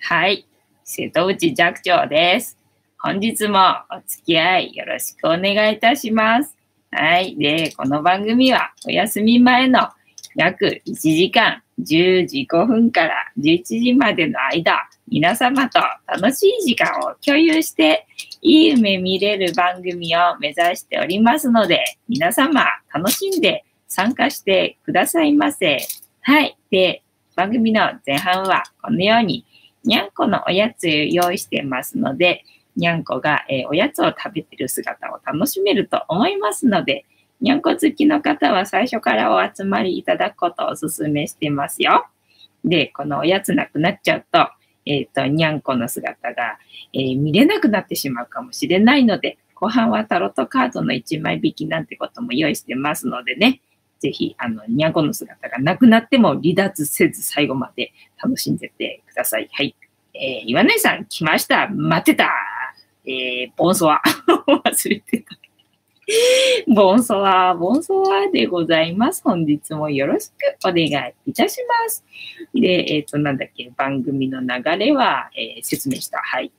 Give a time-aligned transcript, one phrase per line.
[0.00, 0.46] はい。
[0.84, 2.58] 瀬戸内寂聴です。
[2.98, 3.58] 本日も
[3.90, 6.54] お付き合いよろしくお願いいたします。
[6.90, 7.36] はい。
[7.36, 9.88] で、この番組はお休み前の
[10.34, 18.06] 約1時間10時5分から11時までの間、皆様と楽しい時間を共有して、
[18.42, 25.78] いい夢見れる番組を目指しておりますので、皆様楽しんで参加してくださいませ。
[26.20, 26.58] はい。
[26.70, 27.02] で、
[27.40, 29.46] 番組の前半はこのように
[29.82, 32.44] にゃんこのおやつ用意してますので、
[32.76, 37.06] にゃんこが、え、おやつを食べてる姿を楽しめると思いますので、
[37.40, 42.08] にゃんこ好きの方は最初からお集まりいただくことをお勧めしてますよ。
[42.62, 44.50] で、このおやつなくなっちゃうと、
[44.84, 46.58] えっ、ー、と、にゃんこの姿が、
[46.92, 53.62] えー、見れなくなってしまうかもしれないので、後半はタロットカードの1枚引きなんてことも用意してますのでね、
[54.00, 57.92] ぜひ、あの、にゃんこの姿がなくなっても離脱せず最後まで
[58.22, 59.48] 楽しんでってください。
[59.52, 59.76] はい。
[60.14, 61.68] えー、岩根さん来ました。
[61.68, 62.30] 待ってた。
[63.04, 64.02] えー、ボンソワ。
[64.64, 65.36] 忘れてた。
[66.66, 69.22] ボンソワ、ボンソワでございます。
[69.22, 72.04] 本日もよろしくお願いいたします。
[72.54, 76.18] で、えっ、ー、と、なんだっけ、番組の流れは、えー、説明した。
[76.18, 76.50] はい。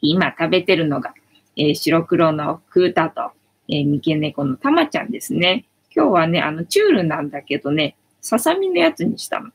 [0.00, 1.12] 今食べてるのが、
[1.56, 3.32] えー、白黒のクータと、
[3.68, 5.66] えー、三毛猫のたまちゃんですね。
[5.94, 9.50] 今日はね、あの、チュールなんだけどね、ささみのやつにしたの。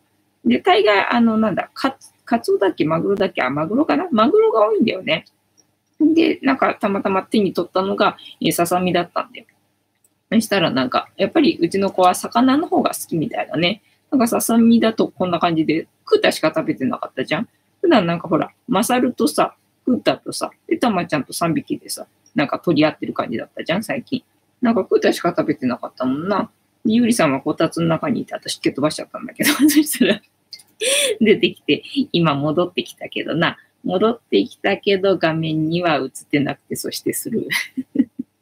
[0.45, 4.07] で、大概、あの、なんだ、カツ、カツオだっけ、マグロだっけ、あ、マグロかな？
[4.11, 5.25] マグロが多いんだよね。
[5.99, 9.45] で、なんか、たまたま手に取ったのが、えささみだったんだよ。
[10.31, 13.81] そしたら、なんか、やっぱりうちの子は魚の方が好きみたいだね。
[14.11, 17.49] なんか、ささみだとこんな感じで、クータしか食べてなかったじゃん。
[17.81, 24.23] 普段なんかほら、マサルとさ、クータとさ、で、たまちゃんと3匹でさ、なんか取り合ってる感じだったじゃん、最近。
[24.61, 26.49] なんかクータしか食べてなかったもんな。
[26.85, 30.21] ゆうりさんはこたつの中にいて、私蹴飛ばしちゃったんだけど、 そしたら
[31.21, 33.57] 出てきて、今戻ってきたけどな。
[33.83, 37.47] 戻ってきたけど、画面には映ってなくて、そしてする。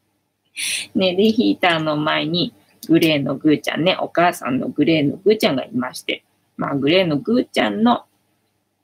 [0.95, 2.53] ね、で、ヒーターの前に、
[2.88, 6.23] グレーのグーちゃんね、お母さんのグレーのグーちゃんがいまして、
[6.57, 8.06] まあ、グレーのグーちゃんの、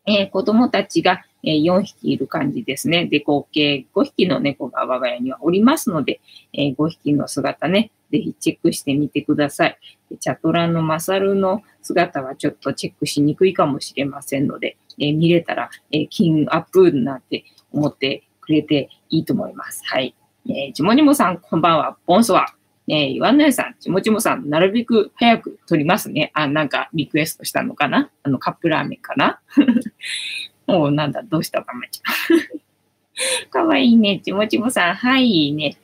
[0.06, 3.06] えー、子供たちが、え、4匹いる感じですね。
[3.06, 6.22] で、合計5匹の猫が我が家にはおりますので、
[6.53, 9.78] え、5匹の姿ね、ぜひチェックしてみてください。
[10.19, 19.81] チャトラのマサルの姿はちょっとチェックしにくいかもしれませんので、見れたら、えー、金アップなんて思ってくれていいと思います。
[19.85, 20.13] はい。
[20.47, 21.97] えー、ちもにもさん、こんばんは。
[22.06, 22.47] ボンソワ。
[22.88, 26.31] えー、岩根さん、ちもちもさん、なるべく早く撮りますね。
[26.34, 28.09] あ、なんかリクエストしたのかな？
[28.24, 29.40] あの、カップラーメンかな？
[30.71, 33.49] もうなんだ、どうしたかまちゃん。
[33.49, 34.19] かわいいね。
[34.19, 35.77] ちもちもさん、はいね。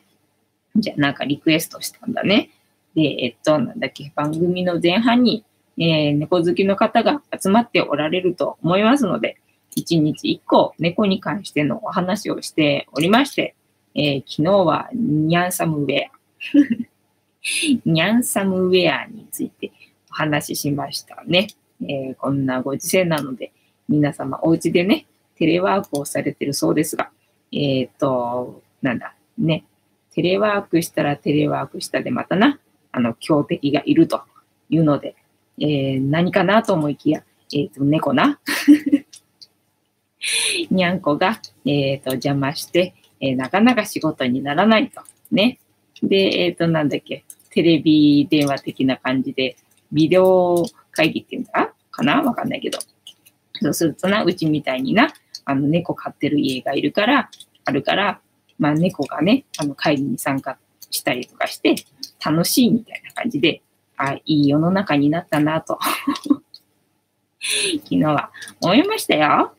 [0.76, 2.50] じゃあなんかリクエストしたんだね。
[2.96, 5.44] で、えっと、なんだっけ、番組の前半に、
[5.78, 9.38] えー、猫好きの方が集まっておられると思いますので、
[9.76, 13.56] 1日1個猫に関してのお話をしておりまして、
[13.94, 16.12] えー、昨日はニャンサムウェア。
[17.86, 19.72] ニャンサムウェアについて
[20.12, 21.48] お話ししましたね。
[21.82, 23.52] えー、こんなご時世なので、
[23.88, 25.06] 皆様お家でね、
[25.36, 27.10] テレワークをされてるそうですが、
[27.52, 29.66] えっ、ー、と、なんだ、ね、
[30.14, 32.60] テレワークしたらテレワークしたでまたな、
[32.92, 34.22] あの、強敵がいると
[34.70, 35.16] いうので、
[35.60, 38.40] えー、何かなと思いきや、えっ、ー、と、猫な。
[40.72, 45.02] にゃんこが、えっ、ー、と、邪魔して、えなかなか仕事にならないと。
[45.32, 45.60] ね。
[46.04, 49.56] で、えっ、と、なんだっけ、テレビ電話的な感じで、
[49.92, 52.22] ビデオ会議っていうんだかな？
[52.22, 52.78] わかんないけど。
[53.62, 55.14] そうするとな、うちみたいにな、
[55.46, 57.30] あの、猫飼ってる家がいるから、
[57.66, 58.20] あるから、
[58.60, 60.58] まあ、猫がね、あの、会議に参加
[60.90, 61.76] したりとかして、
[62.24, 63.62] 楽しいみたいな感じで、
[63.98, 65.80] あ、いい世の中になったなと。
[67.84, 68.32] 昨日は
[68.62, 69.54] 思いましたよ。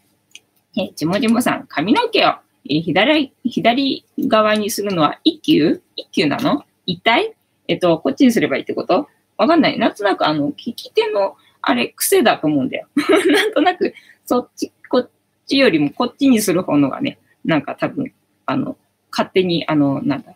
[0.77, 6.65] え、ちもちもさん、髪の毛を、左、左側にするのは一級一級なの？
[6.87, 7.35] 一体？
[7.67, 9.09] えっと、こっちにすればいいってこと？
[9.37, 9.79] わかんない。
[9.79, 12.89] なんとなく、あの、聞き手の、あれ、癖だと思うんだよ。
[13.33, 13.95] なんとなく、
[14.27, 15.11] そっち、こっ
[15.47, 18.13] ちよりもこっちにする方のがね、なんか多分、
[18.47, 18.77] あの、
[19.11, 20.35] 勝手に、あの、なんだ、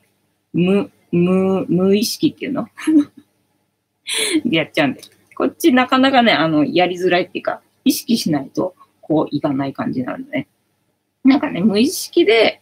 [0.52, 2.68] 無、無、無意識っていうの？
[4.44, 5.00] でやっちゃうんで。
[5.34, 10.48] こっちなかなかね、あの、やりづらいっていうか、意識しないと、こういかない感じなんだね。
[11.24, 12.60] なんかね、無意識で、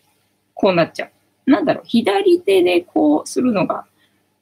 [0.54, 1.50] こうなっちゃう。
[1.50, 3.86] なんだろう、左手でこうするのが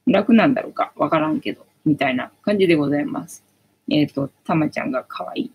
[0.05, 3.43] 楽なんだろうか、わからんけど、みたいな感じでございます。
[3.89, 5.51] えっ、ー、と、たまちゃんがかわいい。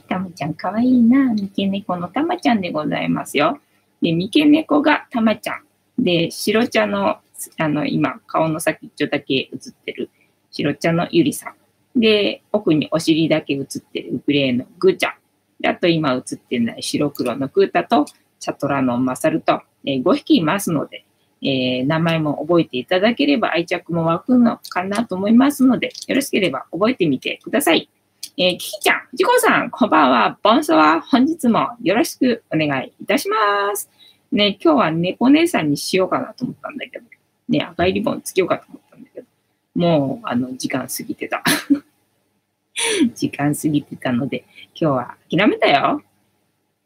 [0.08, 1.34] たまちゃんかわいな。
[1.34, 3.60] 三毛猫のたまちゃんでございますよ。
[4.00, 5.64] で、三毛猫がたまちゃん。
[5.98, 7.18] で、白茶の、
[7.58, 10.10] あの、今、顔の先っちょだけ映ってる
[10.50, 12.00] 白茶のゆりさん。
[12.00, 15.14] で、奥にお尻だけ映ってるグレーのグーちゃん。
[15.60, 18.06] であと今映ってない白黒のクータと、
[18.40, 21.03] チャトラのマサルと、えー、5匹いますので、
[21.44, 27.90] えー、名前も覚えていただければ愛着も湧くのかなと思いますので、よろしければ覚えてみてください。
[28.38, 30.38] えー、キキちゃん、ジコさん、こんばんは。
[30.42, 33.90] ボンソワ、本日もよろしくお願いいたします。
[34.32, 37.04] ね、今日は猫姉さんにしようかなと思ったんだけど、
[37.48, 39.26] ね、赤いリボンつけようかと思ったんだけど、
[39.74, 41.44] もう、あの、時間過ぎてた。
[43.14, 44.44] 時間過ぎてたので、
[44.74, 46.02] 今日は諦めたよ。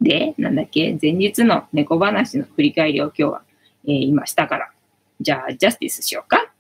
[0.01, 3.43] で、なんだっけ、前日の猫話の振り返りを今日は、
[3.87, 4.71] えー、今したから、
[5.21, 6.53] じゃあ、ジャスティスしようか。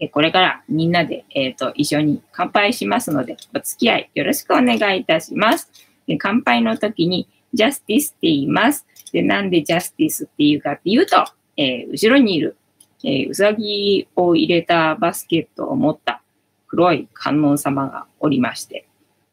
[0.00, 5.70] えこれからみんなで、えーと、一緒に乾杯しますので、お付き合いよろしくお願いいたします。
[6.06, 8.86] で乾杯の時に、ジャスティスって言います。
[9.12, 11.24] で、なんでジャスティスって言うかっていうと、
[11.56, 12.56] えー、後ろにいる、
[13.04, 16.22] えー、うさぎを入れたバスケットを持った
[16.66, 18.86] 黒い観音様がおりまして、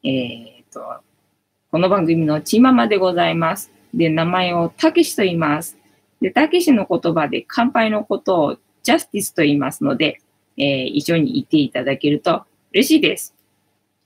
[0.03, 0.81] えー、と、
[1.71, 3.71] この番組のチーママでございます。
[3.93, 5.76] で、名前をたけしと言います。
[6.21, 10.21] で、たけしの言葉で乾杯のことをジャスティスと言いますので、
[10.57, 12.43] えー、一緒に言っていただけると
[12.73, 13.35] 嬉しいです。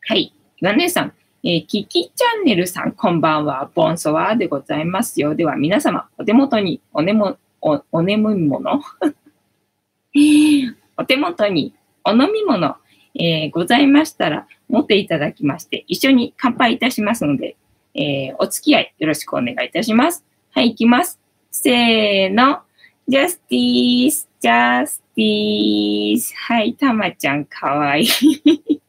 [0.07, 0.33] はい。
[0.57, 1.13] 岩根さん、
[1.43, 3.69] えー、キキチャンネルさん、こんばんは。
[3.73, 5.35] ボンソワでございますよ。
[5.35, 8.81] では、皆様、お手元におねも、お、お眠いもの
[10.97, 11.73] お手元に
[12.03, 12.75] お飲み物、
[13.15, 17.55] えー、ございましたら、持っていただきまして、一緒に乾杯いたしますので、
[17.93, 20.25] えー、お付き合いよろしくお願いいたします。
[20.51, 21.20] はい、いきます。
[21.53, 22.61] せーの。
[23.07, 26.33] ジャスティース、ジャスティース。
[26.33, 28.81] はい、たまちゃんかわいい。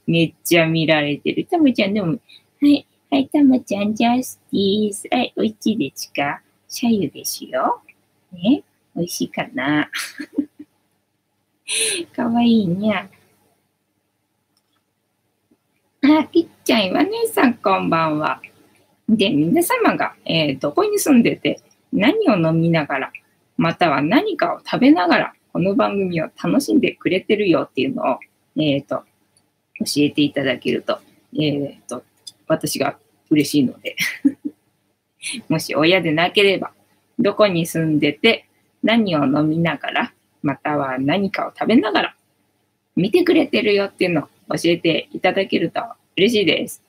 [0.06, 1.44] めっちゃ見られてる。
[1.44, 2.18] たまちゃんでも、は
[2.62, 5.08] い、はい、たまちゃん、ジャスティース。
[5.10, 6.40] はい、おいちですか？
[6.68, 7.82] シャユですよ。
[8.32, 8.62] ね、
[8.94, 9.90] おいしいかな？
[12.16, 13.06] かわいいにゃ。
[16.02, 18.40] あ、きっちゃん、岩姉さん、こんばんは。
[19.06, 21.60] で、皆様が、えー、どこに住んでて、
[21.94, 23.12] 何を飲みながら、
[23.56, 28.18] または何かを食べながら、この番組を楽しんでくれてるよっていうのを、
[28.60, 29.04] えっ、ー、と、
[29.78, 30.98] 教えていただけると、
[31.34, 32.02] えっ、ー、と、
[32.48, 32.98] 私が
[33.30, 33.96] 嬉しいので
[35.48, 36.72] もし親でなければ、
[37.18, 38.46] どこに住んでて、
[38.82, 40.12] 何を飲みながら、
[40.42, 42.16] または何かを食べながら、
[42.96, 45.80] 見てくれてるよっていうのを教えていただけると
[46.16, 46.82] 嬉しいです。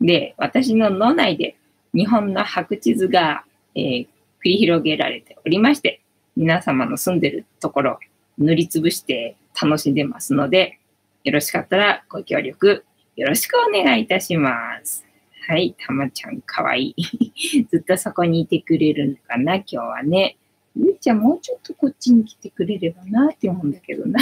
[0.00, 1.56] で、私の脳内で
[1.94, 3.44] 日本の白地図が、
[3.74, 4.06] えー、
[4.40, 6.00] 繰り広げられておりまして、
[6.36, 7.98] 皆様の住んでるところ、
[8.38, 10.78] 塗りつぶして楽しんでますので、
[11.24, 12.84] よろしかったらご協力
[13.18, 14.52] よろしくお願いいたしま
[14.84, 15.04] す。
[15.48, 17.64] はい、たまちゃんかわいい。
[17.68, 20.36] ずっとそこにいてくれるのかな、今日はね。
[20.76, 24.20] ゆいちゃんもうちょっとこっちに来てくれればなって思うんだけどな。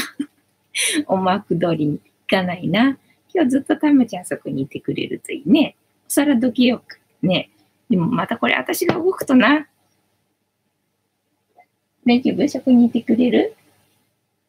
[1.07, 2.99] 思惑通りにいかないな。
[3.35, 5.77] 今日ずっとたまちゃんそこにいてくれるといいね。
[6.07, 6.99] お皿どきよく。
[7.21, 7.51] ね。
[7.91, 9.69] でもまたこれ私が動くとな。
[12.06, 12.49] 大丈夫？
[12.49, 13.56] そこにいてくれる？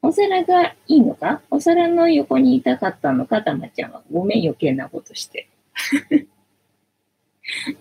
[0.03, 1.41] お皿がいいのか？
[1.49, 4.03] お皿の横にいたかったのかたまちゃんは。
[4.11, 5.49] ごめん余計なことして。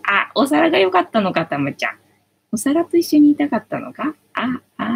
[0.09, 1.99] あ、お皿が良かったのかたまちゃん。
[2.53, 4.15] お皿と一緒にいたかったのか？
[4.33, 4.89] あ、あ、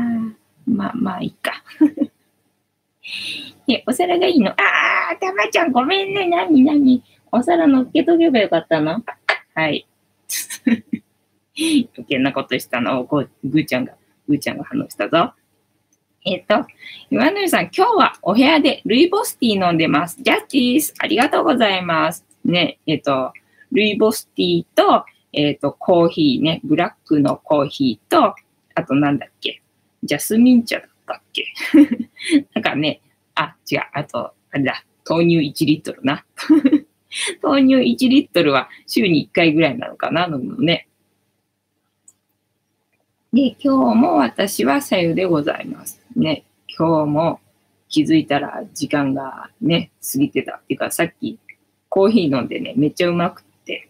[0.66, 1.62] まあまあいいか。
[3.68, 4.50] え、お皿がいいの？
[4.52, 4.54] あ
[5.12, 6.26] あ、たまちゃんごめんね。
[6.26, 9.04] なになにお皿乗っけとけばよかったの？
[9.54, 9.86] はい。
[11.54, 13.92] 余計なことしたのをぐーちゃんが、
[14.30, 15.32] ぐーちゃんが反応したぞ。
[16.24, 16.66] えっ、と、
[17.10, 20.18] 岩野さん、今日はお部屋でルイボスティー飲んでます。
[20.22, 22.24] ジャスティース、ありがとうございます。
[22.44, 23.32] ね、えっ、と、
[23.72, 28.34] ルイボスティーと、えっ、と、コーヒーね、ブラックのコーヒーと、
[28.74, 29.62] あとなんだっけ、
[30.02, 31.46] ジャスミン茶だったっけ？
[32.54, 33.00] なんかね、
[33.34, 36.24] あ、違う、あと、あれだ、豆乳1リットルな。
[37.42, 40.86] 豆乳1リットルは週に1回ぐらいなのかな、飲むのね。
[43.32, 46.00] で、今日も私はさゆでございます。
[46.16, 47.40] ね、今日も
[47.88, 50.56] 気づいたら時間がね、過ぎてた。
[50.56, 51.38] っていうかさっき
[51.88, 53.88] コーヒー飲んでね、めっちゃうまくって、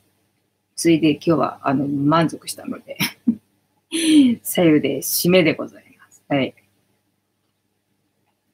[0.77, 2.99] ついで今日はあの満足したので
[4.43, 6.23] さゆで締めでございます。
[6.29, 6.55] はい。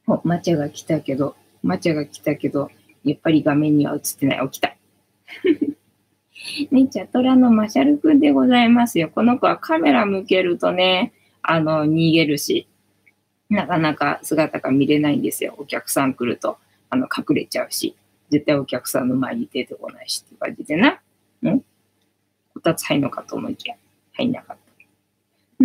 [0.06, 2.70] お、抹茶が来たけど、抹茶が来たけど、
[3.02, 4.48] やっぱり画面には映ってない。
[4.50, 4.76] 起きた。
[6.70, 9.10] ね、チャトラのマシャルくんでございますよ。
[9.14, 11.12] この子はカメラ向けるとね、
[11.42, 12.68] あの、逃げるし、
[13.48, 15.54] なかなか姿が見れないんですよ。
[15.58, 16.58] お客さん来ると、
[16.90, 17.96] あの、隠れちゃうし、
[18.30, 21.00] 絶対お客さんの前に出てこないしって感じでな。
[21.42, 21.60] ん？
[22.54, 23.76] こたつ入んのかと思いきや、
[24.14, 25.64] 入んなかった。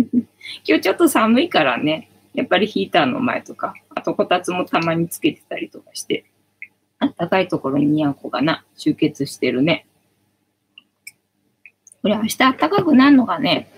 [0.64, 6.24] 今日ちょっと寒いからね、やっぱりヒーターの前とか、あとこたつもたまにつけてたりとかして、
[6.98, 9.86] 暖高いところににゃんこがな、集結してるね。
[12.02, 13.68] これ明日暖かくなるのかね？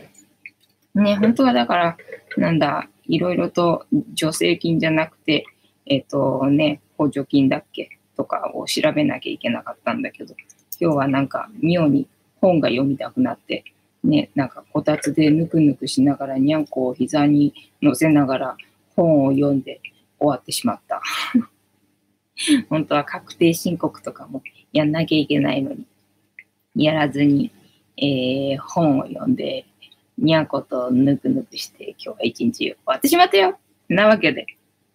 [0.94, 1.96] ね、本当はだから、
[2.36, 5.44] なんだ、いろいろと助成金じゃなくて、
[5.86, 10.34] えっ、ー、とね、補助金だっけとかを調べなきゃいけなかったんだけど、
[10.80, 12.08] 今日はなんか妙に
[12.40, 13.64] 本が読みたくなって、
[14.02, 18.56] ね、なんかこたつでぬくぬくしながらにゃんこを膝に乗せながら
[18.96, 19.80] 本を読んで
[20.18, 21.02] 終わってしまった。
[22.68, 25.86] 本当は確定申告とかもやんなきゃいけないのに、
[26.76, 27.50] やらずに、
[27.96, 29.66] えー、本を読んで、
[30.18, 33.58] にゃんことぬくぬくして、今日は一日終わってしまったよ。
[33.88, 34.46] なわけで、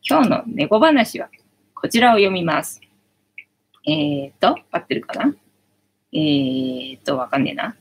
[0.08, 1.29] 今日の猫話は
[1.75, 2.82] こちらを読みます。
[3.86, 5.34] えーと、合ってるかな？
[6.12, 7.75] えーと、わかんねえな。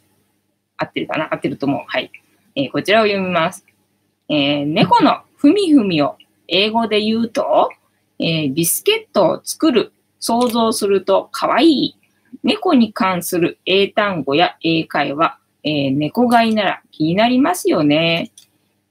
[0.76, 1.32] 合ってるかな？
[1.32, 1.84] 合ってると思う。
[1.86, 2.10] はい。
[2.54, 3.64] えー、こちらを読みます。
[4.28, 7.70] えー、猫のふみふみを英語で言うと、
[8.18, 11.97] えー、ビスケットを作る、想像するとかわいい。
[12.42, 18.32] 猫に関する英単語や英会話、えー、猫飼いなら気になりますよね。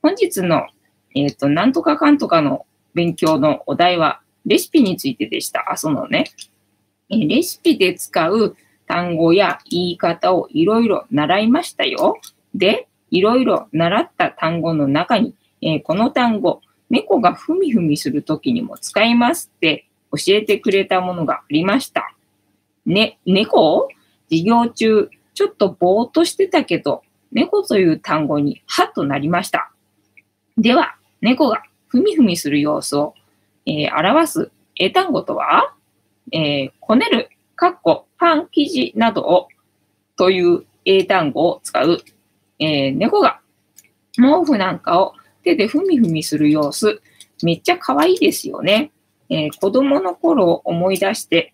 [0.02, 0.68] 本日の、
[1.16, 5.72] えっ、ー、と、なんとかかんとかの勉強のお題は、レシピについてでした。
[5.72, 6.26] あ、そのね、
[7.10, 12.18] えー、レシピで使う単語や言い方をいろいろ習いましたよ。
[12.54, 22.17] で、いろいろ習った単語の中に、えー、この単語、猫がふみふみするときにも使いますって教えてくれたものがありました。
[22.88, 23.90] ね、猫？
[24.30, 29.72] 授業中、ちょっとぼーっとしてたけど、猫という単語にハッとなりました。
[30.58, 33.14] では、猫がふみふみする様子を、
[33.66, 35.74] えー、表す英単語とは、
[36.32, 39.48] えー、こねる、かっこ、パン生地などを、
[40.16, 42.00] という英単語を使う、
[42.60, 43.40] えー、猫が
[44.16, 45.14] 毛布なんかを
[45.44, 47.02] 手でふみふみする様子、
[47.44, 48.92] めっちゃ可愛いですよね。
[49.30, 51.54] えー、子供の頃を思い出して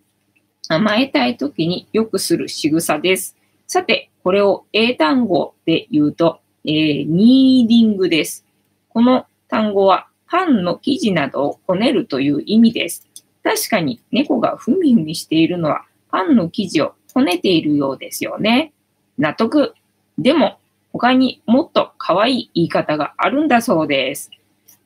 [0.70, 3.36] 甘えたい時によくする仕草です。
[3.67, 8.46] さて、これを英単語で言うと、えー、ニーディングです。
[8.89, 13.08] この単語はパンの生地などをこねるという意味です。
[13.43, 18.72] 確かに猫がふみふみしているのはパンの生地をこねているようですよね。
[19.17, 19.75] 納得。
[20.17, 20.58] でも、
[20.91, 24.32] 他にもっと可愛い言い方があるんだそうです。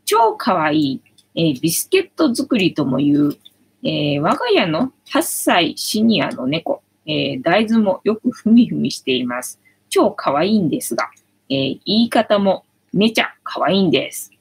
[0.06, 1.02] 超可愛い、
[1.36, 3.38] えー、ビスケット作りとも言う、
[3.84, 9.60] えー、我が家の8歳シニアの猫、えー、大豆もよくふみふみしています。
[9.90, 11.10] 超可愛いんですが、
[11.50, 14.32] え言い方もめちゃ可愛いんです。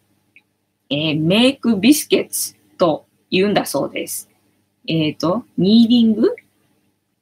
[0.90, 4.28] えメイクビスケッツと言うんだそうです。
[4.88, 6.34] えっ、と、ニーディング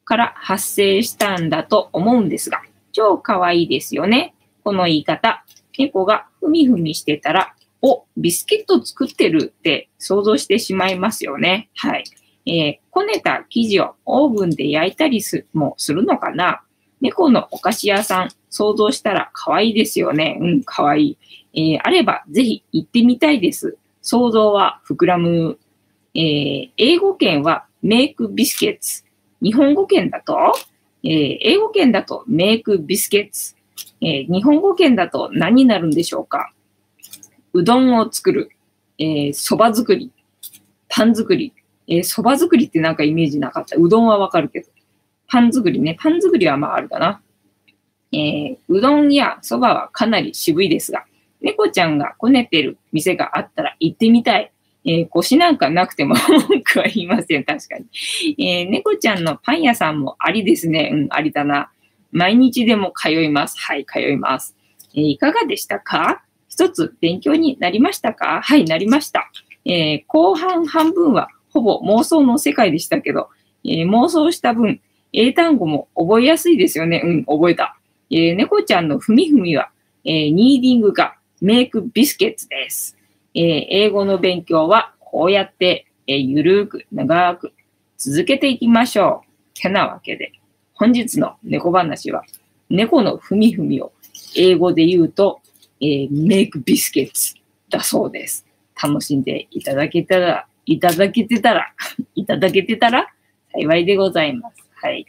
[0.04, 4.34] から発生したんだと思うんですが、超可愛いですよね。
[4.62, 5.44] この言い方。
[5.76, 7.54] 猫がふみふみしてたら、
[7.86, 11.68] お、ビスケット作ってるって想像してしまいますよね。
[11.76, 12.04] はい。
[12.46, 16.62] えー、こねた生地をオーブンで焼いたりすもするのかな？
[17.02, 20.38] 猫のお菓子屋さん、想像したら可愛いですよね。
[20.40, 21.18] うん、可愛い。
[21.52, 23.76] えー、あればぜひ行ってみたいです。
[24.00, 25.58] 想像は膨らむ。
[26.14, 29.04] えー、英語圏はメイクビスケッツ。
[29.42, 30.38] 日本語圏だと？
[31.02, 33.56] えー、英語圏だとメイクビスケッツ。
[34.00, 36.53] えー、日本語圏だと何になるんでしょうか？
[37.54, 38.50] うどんを作る。
[38.98, 40.12] えー、蕎麦作り。
[40.88, 41.54] パン作り。
[41.86, 43.76] えー、蕎麦作りってなんかイメージなかった。
[43.76, 44.68] うどんはわかるけど。
[45.28, 45.96] パン作りね。
[45.98, 47.22] パン作りはまああるかな。
[48.12, 51.04] えー、うどんや蕎麦はかなり渋いですが、
[51.40, 54.50] 猫ちゃんがこねてる店があったら行ってみたい。
[54.86, 56.14] えー、腰なんかなくても
[56.48, 57.86] 文句は言いません、確かに。
[58.38, 60.90] えー、猫ちゃんのパン屋さんもありですね。
[60.92, 61.70] うん、ありだな。
[62.12, 63.56] 毎日でも通います。
[63.58, 64.54] はい、通います。
[64.94, 66.22] えー、いかがでしたか？
[66.54, 68.40] 一つ勉強になりましたか？
[68.40, 69.28] はい、なりました。
[69.64, 73.28] えー、後半半分はほぼ妄想の世界でしたけど、
[73.64, 74.80] えー、妄想した分、
[75.12, 77.02] 英単語も覚えやすいですよね。
[77.04, 77.76] うん、覚えた。
[78.08, 79.70] えー、猫ちゃんのふみふみは、
[80.04, 82.96] えー、ニーディングがメイクビスケッツです。
[83.34, 87.52] えー、英語の勉強はこうやって、えー、ゆるく長く
[87.98, 89.60] 続けていきましょう。
[89.60, 90.30] てなわけで、
[90.74, 92.22] 本日の猫話は、
[92.70, 93.92] 猫のふみふみを
[94.36, 95.40] 英語で言うと、
[95.84, 97.34] えー、メイクビスケッツ
[97.68, 98.46] だそうです。
[98.82, 101.74] 楽しんでいただけたら、いただけてたら、
[102.14, 103.08] いただけてたら
[103.52, 104.64] 幸いでございます。
[104.76, 105.06] はい。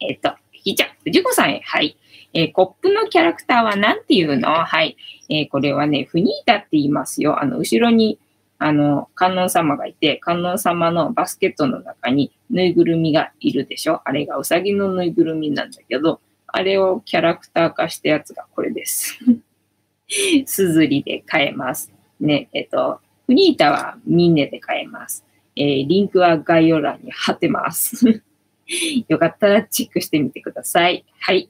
[0.00, 1.96] えっ、ー、と、ひーちゃん、藤子さんへ、はい。
[2.32, 4.48] えー、コップのキャラクターは何て言うの？
[4.48, 4.96] はい。
[5.28, 7.42] えー、これはね、フニータって言いますよ。
[7.42, 8.18] あの、後ろに、
[8.58, 14.00] あの、観音様がいて、観音様のバスケットの中にぬいぐるみがいるでしょ？
[14.04, 19.18] あれがうさぎのぬいぐるみなんだけど、あれをキャラクター化したやつがこれです。
[20.46, 21.92] すずりで買えます。
[22.20, 25.24] ね、えっと、フニータはミンネで買えます。
[25.56, 28.22] えー、リンクは概要欄に貼ってます。
[29.08, 31.04] よかったらチェックしてみてください。
[31.20, 31.48] はい。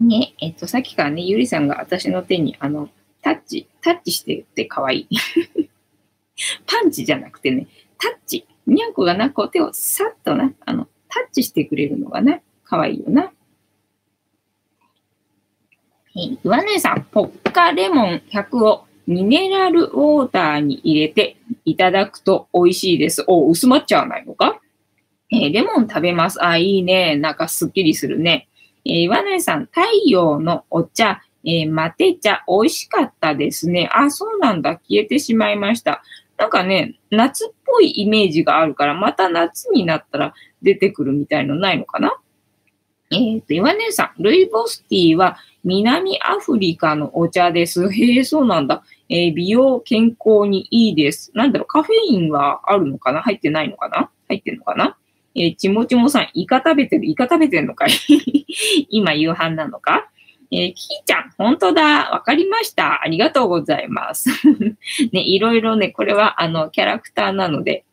[0.00, 2.90] ね、えっと、さっきからね、ゆりさんが私の手に、あの、
[3.22, 5.08] タッチ、タッチしてって可愛い。
[6.66, 7.68] パンチじゃなくてね、
[7.98, 8.46] タッチ。
[8.66, 13.32] にゃんこがな、こう手をさっとな、あの、タッチしてくれるのがね、可愛いよな。
[16.16, 23.24] え、岩根さん、ポッカレモン100をミネラルウォーターに入れていただくと美味しいです。
[23.26, 24.60] お、薄まっちゃわないのか？
[25.32, 26.42] えー、レモン食べます。
[26.44, 27.16] あ、いいね。
[27.16, 28.48] なんかすっきりするね。
[28.84, 33.90] えー、岩根さん、太陽のお茶、えー、マテ茶、美味しかったですね。
[33.92, 34.76] あ、そうなんだ。
[34.88, 36.04] 消えてしまいました。
[36.36, 42.16] なんかね、夏っぽいイメージがあるから、また夏になったら出てくるみたいのないのかな？
[43.10, 47.88] えっ、ー、と、岩根さん、ルイボスティーは南アフリカのお茶です。
[47.92, 48.84] へえ、そうなんだ。
[49.08, 51.30] えー、美容、健康にいいです。
[51.34, 53.22] なんだろう、カフェインはあるのかな？
[53.22, 54.10] 入ってないのかな？
[54.28, 54.96] 入ってんのかな？
[55.34, 57.06] えー、ちもちもさん、イカ食べてる？
[57.06, 57.90] イカ食べてんのかい？
[58.90, 60.08] 今夕飯なのか？
[60.50, 62.10] えー、キーちゃん、本当だ。
[62.10, 63.02] わかりました。
[63.02, 64.28] ありがとうございます。
[65.12, 67.84] ね、いろいろね、これはあの、キャラクターなので、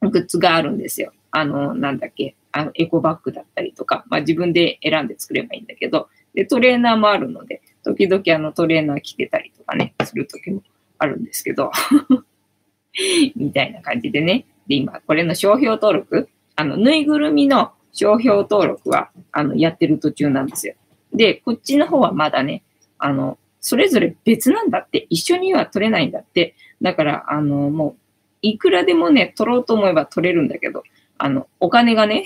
[0.00, 1.12] グッズがあるんですよ。
[1.32, 10.62] あの、なんだっけ、あの、エコバッグだったりとか、まあ自分で選んで作ればいいんだけど、で、トレーナーもあるので、時々あのトレーナー着てたりとかね、する時も
[10.98, 11.70] あるんですけど、
[13.36, 14.46] みたいな感じでね。
[14.66, 20.74] で、今、これの商標登録、あの、ぬいぐるみの商標登録は、あの、やってる途中なんですよ。
[21.12, 22.62] で、こっちの方はまだね、
[22.98, 26.54] あの、それぞれ別なんだって、一緒には取れないんだって。
[26.82, 27.96] だから、あの、もう、
[28.42, 30.82] いくらでもね、取ろうと思えば取れるんだけど、
[31.18, 32.24] あの、お金がね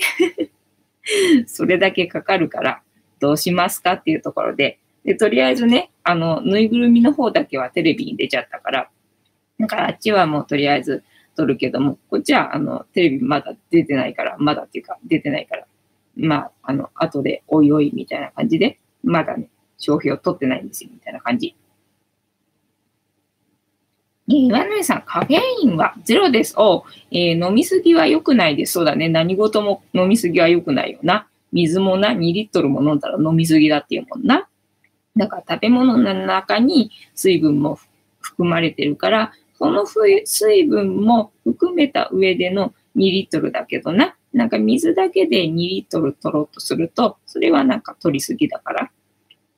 [1.47, 2.81] それだけかかるから、
[3.23, 8.89] どうしますかっていうところで、で、とりあえずね、あの、ぬいぐるみの方だけはテレビに出ちゃったから、
[9.61, 11.05] だからあっちはもうとりあえず
[11.37, 15.65] 撮るけども、こっちはあの、テレビまだ出てないから、まだっていうか出てないから、
[16.17, 21.55] まあ、あの、後でおいおいみたいな感じで、まだね、商標取ってないんですよ、みたいな感じ。
[24.27, 26.55] えー、岩根さん、カフェインはゼロです。
[26.57, 28.73] お、えー、飲みすぎは良くないです。
[28.73, 29.07] そうだね。
[29.07, 31.27] 何事も飲みすぎは良くないよな。
[31.53, 34.49] 水もな、2リットルも飲んだら飲みすぎだっていうもんな。
[35.15, 37.79] だから食べ物の中に水分も
[38.19, 44.15] 含まれてるから、その水分も含めた上での2リットルだけどな。
[44.33, 48.91] なんか水だけで2リットル取ろうとすると、それはなんか取りすぎだから、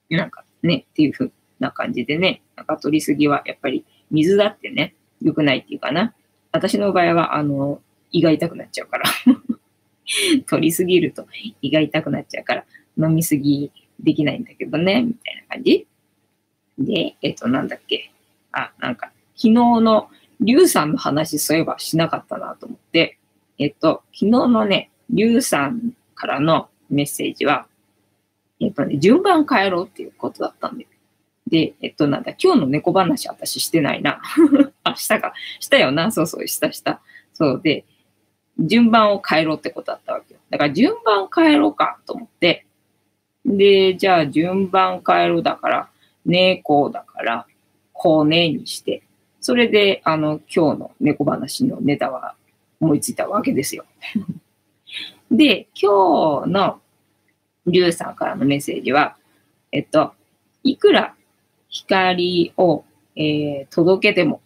[0.10, 6.14] なんかね、っていう風な感じでね、なんか取りすぎはやっぱり水だってね、良くないっていうかな。
[6.52, 7.82] 私の場合は、あの、
[8.12, 9.06] 胃が痛くなっちゃうから
[10.48, 11.28] 取りすぎると
[11.62, 12.66] 胃が痛くなっちゃうから、
[12.98, 15.88] 飲みすぎできないんだけどね、みたいな感じ。
[16.78, 18.12] で、えっと、なんだっけ。
[18.52, 20.10] あ、なんか、昨日の
[20.42, 23.18] リュウさんの話、そういえばしなかったなと思って、
[23.58, 27.68] えっと、昨日のね、リュウさんからのメッセージは、
[28.60, 30.88] えっとね、順番変えろっていうことだったんで。
[31.48, 34.22] で、えっと、なんだ、今日の猫話私してないな。
[34.84, 35.34] あ、したか。
[35.60, 36.12] したよな。
[36.12, 37.02] そうそう、したした。
[37.34, 37.86] そうで、
[38.60, 40.40] 順番を変えろってことだったわけよ。
[40.50, 42.66] だから順番変えろかと思って、
[43.46, 45.90] で、じゃあ順番変えろだから、
[46.26, 47.46] 猫だから、
[47.94, 49.04] こうねにして、
[49.40, 52.36] それで、あの、今日の猫話のネタは
[52.80, 53.86] 思いついたわけですよ。
[55.30, 56.82] で、今日の
[57.68, 59.18] リュウさんからのメッセージは、
[59.72, 60.14] えっと、
[60.64, 61.16] いくら
[61.70, 62.84] 光を、
[63.16, 64.42] えー、届けても、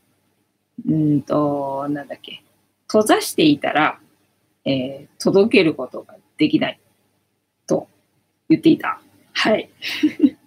[0.88, 2.44] うんと、なんだっけ、
[2.92, 4.00] 閉ざしていたら、
[4.66, 6.80] えー、届けることができない
[7.68, 7.88] と
[8.50, 9.00] 言っていた。
[9.34, 9.70] はい。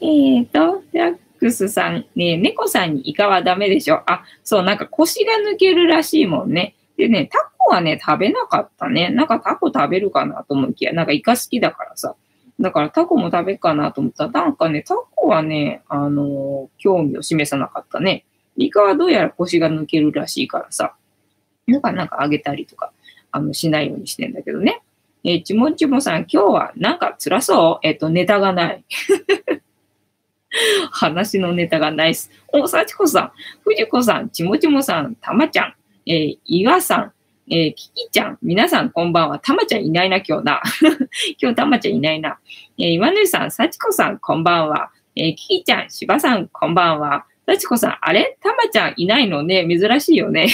[0.00, 4.02] えっと、ジャックスさん、ね、猫さんにイカはダメでしょ。
[4.06, 6.76] あ、そう、なんか腰が抜けるらしいもんね。
[6.96, 9.10] でね、タコはね、食べなかったね。
[9.10, 12.14] なんかタコ食べるかなと思いきや、なんかイカ好きだからさ。
[12.60, 18.24] だからタコも食べるかなと思ったら、なんかね、タコはね、あのー、興味を示さなかったね。
[18.56, 20.94] イカはどうやら腰が抜けるらしいからさ。
[21.66, 22.92] なんかなんかあげたりとか、
[23.30, 24.82] あの、しないようにしてんだけどね。
[25.24, 27.86] えー、ちもちもさん、今日はなんか辛そう？
[27.86, 28.84] えっ、ー、と、ネタがない。
[30.92, 32.30] 話のネタがないっす。
[32.52, 35.74] お、さちこさん、ふじこさん、ちもちもさん、たまちゃん、
[36.06, 37.12] えー、いわさん、
[37.50, 39.38] えー、ききちゃん、皆さんこんばんは。
[39.38, 40.62] たまちゃんいないな、今日な。
[41.40, 42.38] 今日たまちゃんいないな。
[42.78, 44.90] えー、岩根さん、さちこさん、こんばんは。
[45.16, 47.26] えー、ききちゃん、しばさん、こんばんは。
[47.46, 48.38] さちこさん、あれ？
[48.42, 50.48] たまちゃんいないのね、珍しいよね。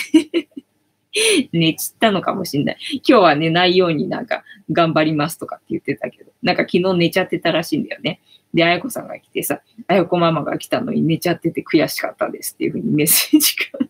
[1.52, 2.78] 寝ちったのかもしんない。
[2.94, 8.20] 今日は寝ないようになんか頑張りますとかって言ってたけど、なんか昨日寝ちゃってたらしいんだよね。
[8.52, 13.86] で、あやこさんが来てさ、あやこママが来たのに寝ちゃってて悔しかったですっていうふうにメッセージが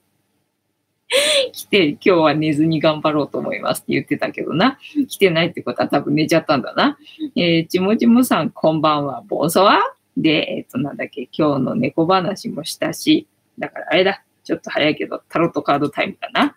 [1.53, 4.79] 来て、今日は寝ずに頑張ろうと思いますって言ってたけどな。
[5.09, 6.99] 来てないってことは多分寝ちゃったんだな。
[7.35, 9.23] えー、ちもちもさん、こんばんは。
[9.27, 9.81] ボーソワ
[10.17, 13.27] で、えっ、と、なんだっけ、今日の猫話もしたし、
[13.59, 14.25] だからあれだ。
[14.43, 16.57] ちょっと早いけど、タロットカードタイムだな。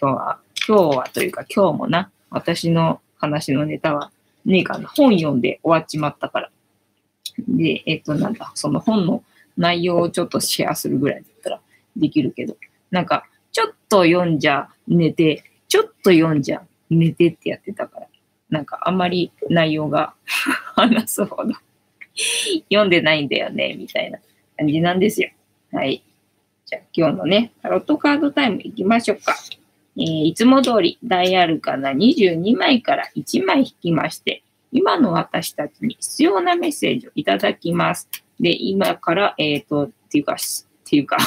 [0.00, 0.38] 今日は、
[0.68, 4.12] 今日はというか今日もな、私の話のネタは、
[4.44, 6.50] ねえかな、本読んで終わっちまったから。
[7.48, 9.24] で、えっ、と、なんだ、その本の
[9.56, 11.60] 内容をちょっとシェアするぐらいだったら
[11.96, 12.56] できるけど、
[12.90, 18.06] なんか、ちょっと読んじゃ寝て、ちょっと読んじゃ寝てってやってたから、
[18.50, 20.14] なんかあんまり内容が
[20.74, 21.54] 話すほど
[22.70, 24.18] 読んでないんだよね、みたいな
[24.56, 25.30] 感じなんですよ。
[25.72, 26.02] はい。
[26.66, 29.34] じゃあ今日のね、タロットカードタイム行きましょうか。
[29.96, 38.08] えー、いつも通りダイアルカナ22枚から1枚引きまして、今の私たちに必要なメッセージをいただきます。
[38.40, 40.38] で、今から、えっ、ー、と、っていうか、っ
[40.84, 41.18] ていうか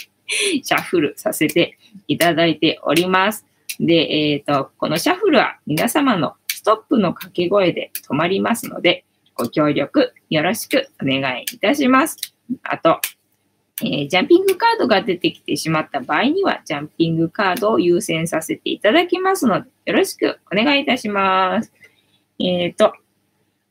[0.26, 3.46] シャッフルさせていただいております。
[3.78, 9.04] で、えっ、ー、と、このシャッフルは皆様のストップの掛け声で止まりますので、
[9.36, 12.16] ご協力よろしくお願いいたします。
[12.62, 13.00] あと、
[13.82, 21.70] えー、ジャンピングカードが出てきてしまった場合には、ジャンピングカードを優先させていただきますので、よろしくお願いいたします。
[22.38, 22.94] えっ、ー、と、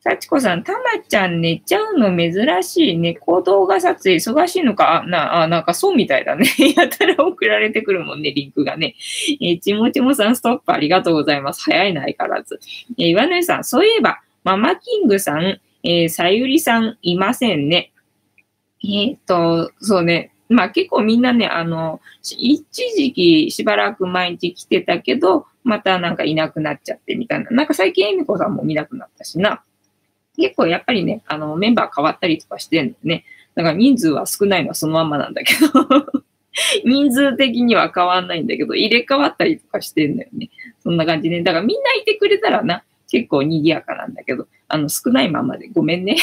[0.02, 2.98] 幸子さん、たまちゃん寝ちゃうの珍しい。
[2.98, 5.04] 猫動画撮影忙しいのか？
[5.08, 6.46] な、あ、なんかそうみたいだね。
[6.78, 8.94] やたら送られてくるもんね、リンクがね。
[9.42, 11.64] えー、ちもちもさん、ストップありがとうございます。
[11.64, 12.60] 早いな、相変わらず。
[13.00, 17.92] えー、岩根さん、そういえば、ママキングさん、えー、さゆりさんいませんね。
[18.88, 20.32] えっ、と、そうね。
[20.50, 22.64] まあ結構みんなね、あの、一
[22.96, 27.50] 時期しばらく毎日来てたけど、またなんかいなくなっちゃってみたいな。
[27.50, 29.64] なんか最近エミコさんも見なくなったしな。
[30.38, 33.26] 結構やっぱりね、あの、メンバー変わったりとかしてんのね。
[33.56, 36.24] だから人数は少ないのはそのまんまなんだけど
[36.86, 40.52] 人数的には変わんないんだけど、入れ替わったりとかしてんだよね。
[40.84, 41.42] そんな感じね。
[41.42, 42.84] だからみんないてくれたらな、
[43.16, 46.18] 結構賑やかなんだけど、あの、少ないままでごめんね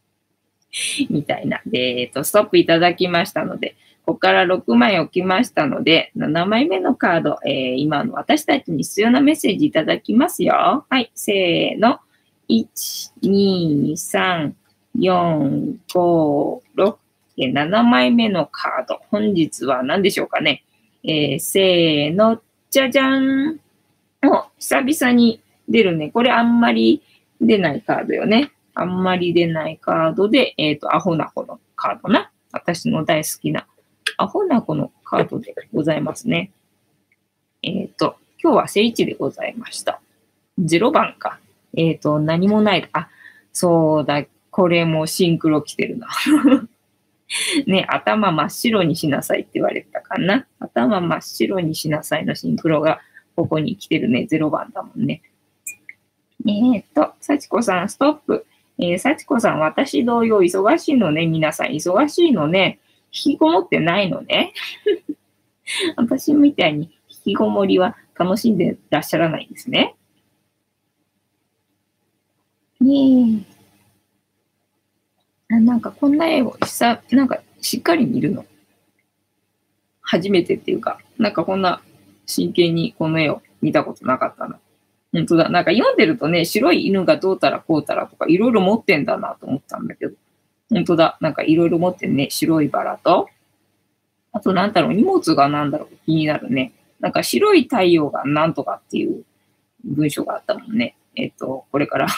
[1.08, 1.62] みたいな。
[1.64, 10.84] で、えっと、ストップいただきましたので、ここから6枚置きましたので、7枚目のカード、えー、今の私たちに必要なメッセージいただきますよ。
[10.90, 12.00] はい、せーの。
[12.50, 14.52] 1、2、3、
[14.98, 16.96] 4、5、6、
[17.38, 19.00] 7枚目のカード。
[19.10, 20.64] 本日は何でしょうかね。
[21.02, 23.58] えー、せーの、じゃじゃん。
[24.22, 26.10] お、久々に出るね。
[26.10, 27.02] これあんまり
[27.40, 28.50] 出ないカードよね。
[28.74, 32.30] あんまり出ないカードで、えっ、ー、と、アホな子のカードな。
[32.52, 33.66] 私の大好きな
[34.20, 36.52] アホな子のカードでございますね。
[37.62, 40.00] えっ、ー、と、今日は正位置でございました。
[40.58, 41.38] 0番か。
[41.74, 42.88] えっ、ー、と、何もない。
[42.92, 43.08] あ、
[43.52, 44.24] そうだ。
[44.50, 46.08] これもシンクロ来てるな。
[47.66, 50.46] ね、頭真っ白にしなさいって言われたかな。
[50.58, 53.00] 頭真っ白にしなさいのシンクロが
[53.36, 54.26] ここに来てるね。
[54.30, 55.22] 0番だもんね。
[56.46, 58.46] えっ、と、幸子さん、ストップ。
[58.78, 61.26] えー、幸子さん、私同様忙しいのね。
[61.26, 62.78] 皆さん、忙しいのね。
[63.12, 64.52] 引きこもってないのね。
[65.96, 69.96] 私みたいに引きこもりは楽しんでらっしゃらないんですね。
[72.80, 73.44] ね
[75.50, 75.60] え。
[75.60, 78.46] なんかこんな絵をさ、なんかしっかり見るの。
[80.00, 81.82] 初めてっていうか、なんかこんな
[82.26, 84.58] 真剣にこの絵を見たことなかったな。
[85.12, 85.48] 本当だ。
[85.48, 90.14] なんか読んでるとね、白い犬がどうたらこうたらとかいろいろ持ってんだなと思ったんだけど。
[90.70, 91.18] 本当だ。
[91.20, 92.28] なんかいろいろ持ってんね。
[92.30, 93.28] 白いバラと。
[94.32, 96.72] あとなんだろう、荷物がなんだろう、気になるね。
[97.00, 99.24] なんか白い太陽がなんとかっていう
[99.84, 100.94] 文章があったもんね。
[101.16, 102.08] えっ、と、これから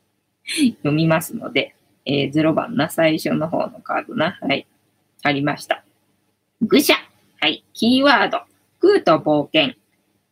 [0.46, 1.74] 読みますので、
[2.06, 4.38] えー、0番な、最初の方のカードな。
[4.40, 4.66] はい。
[5.22, 5.84] ありました。
[6.62, 6.94] 愚者。
[7.40, 7.64] はい。
[7.74, 8.40] キーワード。
[8.80, 9.74] 空と冒険。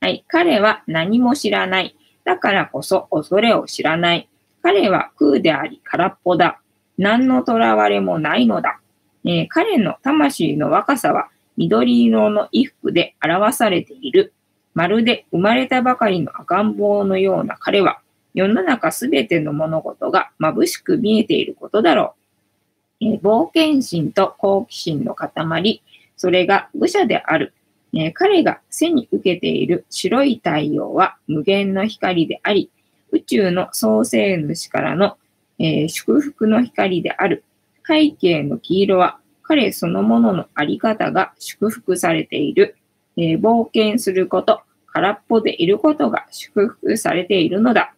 [0.02, 0.24] はい。
[0.26, 1.96] 彼は何も知らない。
[2.24, 4.28] だからこそ恐れを知らない。
[4.60, 6.60] 彼は空であり空っぽだ。
[6.98, 8.80] 何の囚われもないのだ。
[9.24, 14.32] えー、彼の魂の若さは緑色の衣服で表されている。
[14.74, 18.00] まるで生まれたばかりの赤ん坊のような彼は
[18.34, 22.16] 世の中すべての物事が眩しく見えていることだろ
[23.00, 23.04] う。
[23.04, 25.80] えー、冒険心と好奇心の塊、
[26.16, 27.54] それが愚者である。
[27.94, 32.70] えー、彼が背に受けている白い太陽は無限の光であり、
[33.10, 35.18] 宇宙の創生主からの、
[35.58, 37.44] えー、祝福の光である。
[37.86, 42.76] 背景の黄色は彼そのもののあり方が祝福されている。
[43.16, 47.94] えー、冒険すること、空っぽでいることが祝福されているのだ。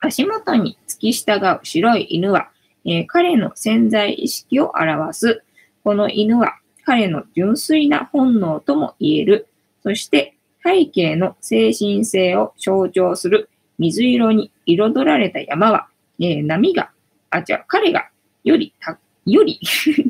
[0.00, 2.50] 足元に突き従う白い犬は、
[2.84, 5.42] えー、彼の潜在意識を表す。
[5.82, 9.48] この犬は彼の純粋な本能とも言える。
[9.82, 16.90] そして背景の精神性を象徴する水色に彩られた山は、えー、波が、
[17.30, 18.08] あ、違う、彼が
[18.44, 19.60] よりた、より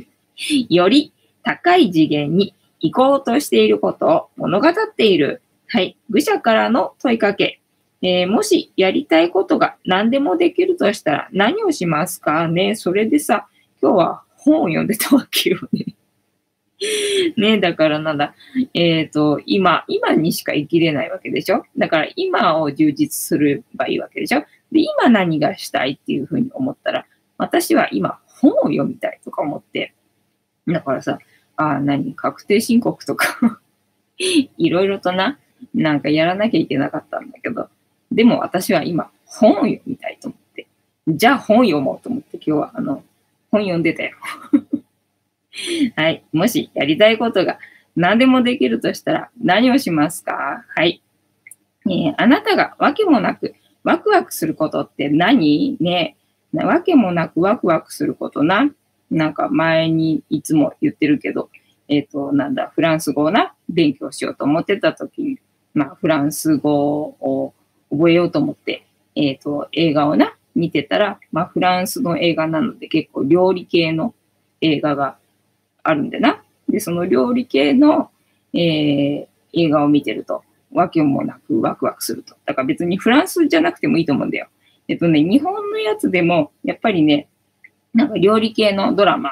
[0.68, 5.40] より高い次元に行こうとしていることを物語っている。
[5.68, 5.96] はい。
[6.10, 7.60] 愚者からの問いかけ。
[8.02, 13.46] えー、もしやりたいことが何でもできるとしたら何をしますかねそれでさ、
[13.80, 15.94] 今日は本を読んでたわけよね。
[17.36, 18.34] ねだからなんだ、
[18.74, 21.64] えっ、ー、と、今、今にしか生きれないわけでしょ？
[21.78, 24.40] だから今を充実すればいいわけでしょ？
[24.72, 27.06] で、今何がしたいっていうふうに思ったら、
[27.38, 29.94] 私は今本を読みたいとか思って、
[30.66, 31.18] だからさ、
[31.56, 33.60] あ、何、確定申告とか。
[34.18, 35.38] いろいろとな、
[35.74, 37.68] なんかやらなきゃいけなかったんだけど、
[38.12, 40.66] でも私は今本を読みたいと思って、
[41.08, 43.02] じゃあ本読もうと思って今日はあの、
[43.50, 44.12] 本読んでたよ。
[45.96, 46.24] はい。
[46.32, 47.58] もしやりたいことが
[47.96, 50.64] 何でもできるとしたら何をしますか？
[50.68, 51.02] はい。
[51.86, 55.76] えー、あなたがわけもなくワクワクすることって何？
[55.80, 56.16] ね
[56.52, 58.70] わけもなくワクワクすることな。
[59.10, 61.50] なんか前にいつも言ってるけど、
[61.88, 65.38] えっ、ー、と、なんだ、フランス語をな、勉強しようと思ってた時に、
[65.74, 67.54] まあ、フランス語を
[67.90, 74.14] 覚えようと思って、えっ、ー、と、映画をな、見てたら、まあ、フランスの映画なので結構料理系の
[74.60, 75.18] 映画が
[75.84, 76.42] あるんでな。
[76.68, 78.10] で、その料理系の、
[78.52, 80.42] えー、映画を見てると、
[80.72, 82.34] わけもなくワクワクすると。
[82.44, 84.48] だから別にフランスじゃなくてもいいと思うんだよ。
[84.88, 87.28] えっとね、日本のやつでも、やっぱりね、
[87.94, 89.30] なんか料理系のドラマ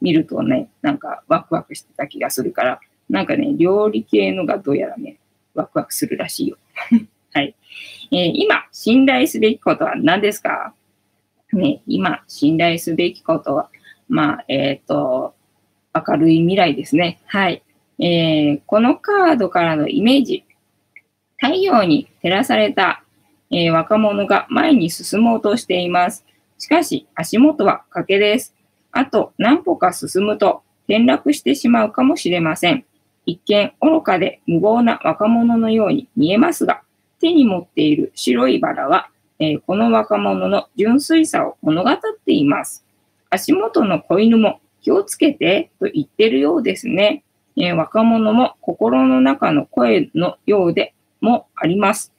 [0.00, 5.18] 見るとね、なんかワクワクしてた気がするから、なんかね、料理系のがどうやらね、
[5.54, 6.58] ワクワクするらしいよ。
[7.32, 7.56] はい。
[8.12, 10.74] えー、今、信頼すべきことは何ですか？
[11.52, 13.70] ね、今、信頼すべきことは、
[14.08, 15.34] まあ、えっ、ー、と、
[15.94, 17.20] 明るい未来ですね。
[17.26, 17.62] はい。
[18.00, 20.44] えー、このカードからのイメージ。
[21.38, 23.04] 太陽に照らされた、
[23.50, 26.24] えー、若者が前に進もうとしています。
[26.58, 28.54] しかし、足元は賭けです。
[28.90, 32.84] あと何歩か進むと転落してしまうかもしれません。
[33.26, 36.82] 一見愚かで無謀な若者のように見えますが、
[37.20, 42.84] 手に持っている白いバラは、えー、この若者の純粋さを物語っています。
[43.30, 47.24] 足元の子犬も気をつけてと言ってるようですね。
[47.56, 52.12] えー、若者も心の中の声のようでもあります。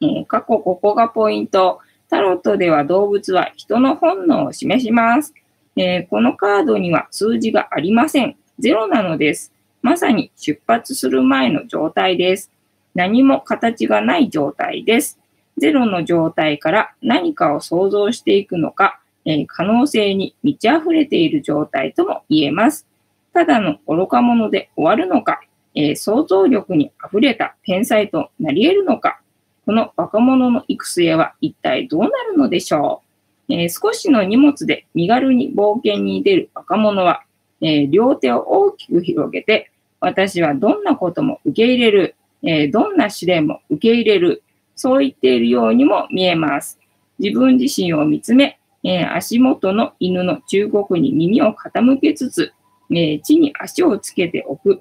[0.00, 1.80] えー、過去ここがポイント。
[2.10, 5.32] タロットでは動物は人の本能を示します。
[5.76, 8.36] えー、このカードには数字がありません。
[8.58, 9.52] ゼロなのです。
[9.80, 12.50] まさに出発する前の状態です。
[12.94, 15.18] 何も形がない状態です。
[15.58, 22.86] ゼロの状態から何かを想像していくのか、え、可能性に満ち溢れている状態とも言えます。
[23.32, 25.40] ただの愚か者で終わるのか、
[25.74, 29.20] え、想像力に溢れた天才となり得るのか、
[29.66, 33.02] この若者の行く末は一体どうなるのでしょ
[33.48, 37.22] う、えー、少しの荷物で身軽に冒険に出る若者は、
[37.60, 44.42] え両手を大きく広げて、私はどんなことも受け入れる、えどんな試練も受け入れる、
[44.76, 46.78] そう言っているようにも見えます。
[47.18, 52.52] 自分自身を見つめ、えー、足元の犬の忠告に耳を傾けつつ、
[52.90, 54.80] えー、地に足をつけておく、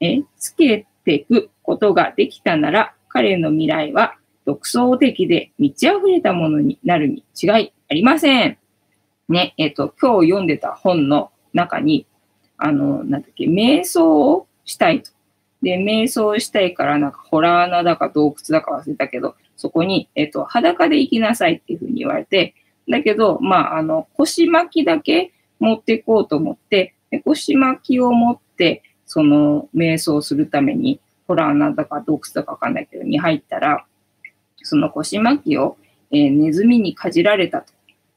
[0.00, 4.14] えー、つけていくことができたなら、彼の未来は
[4.46, 8.56] 独創的で満ち溢れたものになるに違いありません。
[9.28, 12.06] ね、えっ、と、今日読んでた本の中に、
[12.56, 15.10] あの、なんだっけ、瞑想をしたいと。
[15.62, 22.54] で、瞑想したいから、なんか、ホラー穴だか洞窟だか忘れたけど、そこに、えっ、と、裸で行きなさいっていうふうに言われて、
[22.90, 33.84] だけど、まあ、あの、腰巻きだけ持っていこうと思って、腰巻きを持って、その、瞑想するために、ホラーなんだか洞窟だかわかんないけど、に入ったら、
[34.62, 35.76] その腰巻きを、
[36.10, 37.72] えー、ネズミにかじられたと。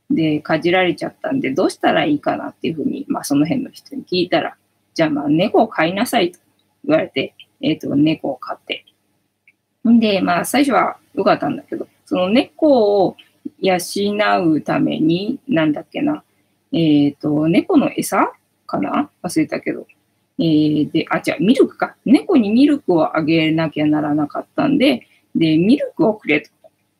[0.09, 4.55] で、かじられちゃったんで、どうしたらいいかなっていうふうに、まあ、その辺の人に聞いたら、
[4.93, 6.39] じゃあ、まあ、猫を飼いなさいと
[6.86, 8.86] 言われて、えっ、ー、と、猫を飼って。
[9.89, 13.15] んで、まあ、最初は良かったんだけど、その猫を
[13.63, 16.23] 養うために、なんだっけな、
[16.73, 18.34] えっ、ー、と、猫の餌
[18.67, 19.10] かな？
[19.23, 19.88] 忘れたけど。
[20.38, 21.95] えー、で、あ、じゃ、ミルクか。
[22.06, 26.49] 猫にミルクをあげなきゃならなかったんで、で、ミルクをくれと、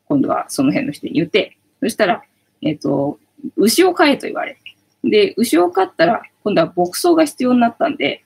[0.06, 2.22] 今度はその辺の人に言って、そしたら、
[2.62, 3.18] えっ、ー、と、
[3.56, 4.56] 牛を飼えと言われ。
[5.02, 8.24] で、牛を飼ったら、今度は牧草が必要になったんで、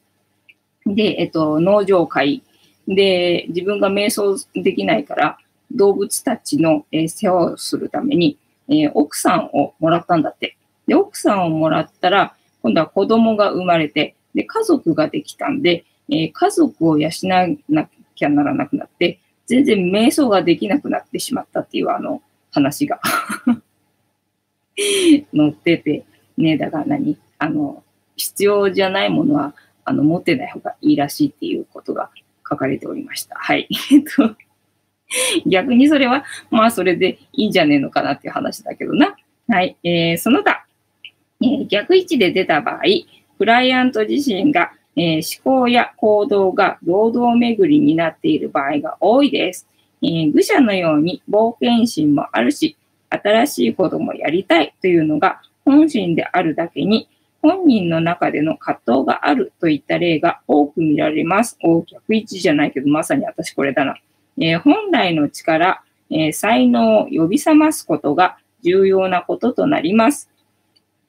[0.86, 2.42] で、えっ、ー、と、農場を買い、
[2.86, 5.38] で、自分が瞑想できないから、
[5.72, 10.56] 動物たちの、えー、世話をするために、えー、奥さんをもらったんだって。
[10.86, 23.00] で、奥さんをもらったら、今度は子供が生まれて、で、家族ができたんで、えー、家族を養わなきゃならなくなって、全然瞑想ができなくなってしまったっていうあの話が
[24.76, 26.04] 載ってて、
[26.36, 27.18] ね、だから何？
[27.38, 27.82] あの、
[28.16, 29.54] 必要じゃないものは、
[29.84, 32.10] あの、持ってない方がいいらしいっていうことが
[32.48, 33.36] 書かれておりました。
[33.36, 33.68] はい。
[33.92, 34.36] えっと、
[35.46, 39.16] 逆にそれは、まあそれでいいんじゃねえのかなっていう話だけどな。
[39.48, 39.76] はい。
[39.82, 40.66] えー、その他、
[41.40, 42.82] えー、逆位置で出た場合、
[43.38, 49.66] クライアント自身が、えー、思考や行動が堂々巡りになっている場合が多いです。
[50.02, 52.76] えー、愚者のように冒険心もあるし、
[53.10, 57.08] 新しいこともやりたいというのが本心であるだけに、
[57.40, 61.56] 本人の中での葛藤があるといった例が多く見られます。
[61.62, 63.96] お逆位置じゃないけど、まさに私これだな。
[64.40, 70.30] えー、本来の力、えー、才能を呼び覚ますことが重要なこととなります。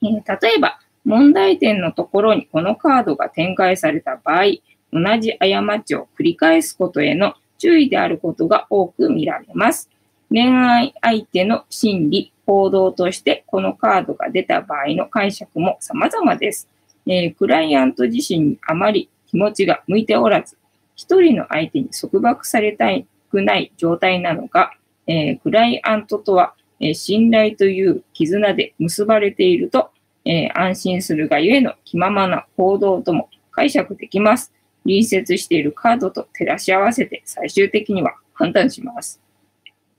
[0.01, 4.43] えー、例えば、問題点のところにこのカードが展開された場合、
[4.91, 9.89] 同じ過ちを繰り返すことへの注意であることが多く見られます。
[10.29, 16.67] 恋愛相手の心理、行動としてこのカードが出た場合の解釈も様々です。
[17.07, 20.57] えー、クライアント自身にあまり気持ちが向いておらず、
[20.95, 29.91] 一人の相手に束縛されたいくない状態なのか、えー、クライアントとは、えー、信頼という絆で結ばれていると、
[30.25, 34.53] え安心するがゆえの気ままな行動とも解釈できます。
[34.83, 39.21] 隣接しているカードと照らし合わせて最終的には判断します。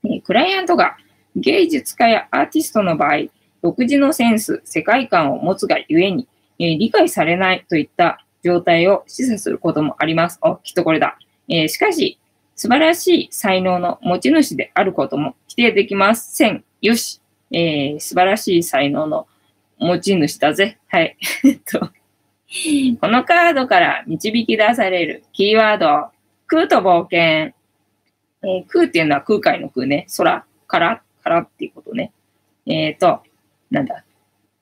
[0.05, 0.97] えクライアントが
[1.35, 3.25] 芸術家やアーティストの場合、
[3.61, 6.27] 独自のセンス、世界観を持つがゆえに、
[6.59, 10.39] え理解されないといった状態を示唆することもあります。
[10.41, 11.17] お、きっとこれだ。
[11.47, 12.19] えしかし、
[12.55, 16.63] 素晴らしい才能の持ち主であることも否定できません。
[16.81, 17.21] よし。
[17.51, 19.27] えー、素晴らしい才能の
[19.77, 20.77] 持ち主だぜ。
[20.87, 21.17] はい。
[21.43, 26.11] えっと、このカードから導き出されるキーワード、
[26.47, 27.53] 空と冒険。
[28.43, 30.05] えー、空っていうのは空海の空ね。
[30.17, 32.11] 空から、からっていうことね。
[32.65, 33.21] えっ、ー、と、
[33.69, 34.03] なんだ。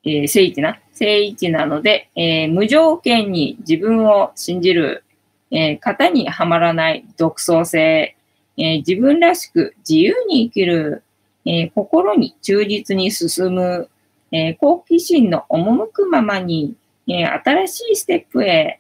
[0.06, 0.80] えー、聖一な。
[0.94, 5.04] 聖一なので、えー、無条件に自分を信じる、
[5.52, 8.16] えー、型にはまらない独創性、
[8.58, 11.04] えー、自分らしく自由に生きる、
[11.46, 13.90] えー、心に忠実に進む、
[14.32, 16.76] えー、好奇心の赴くままに、
[17.08, 18.80] えー、新しいステップへ、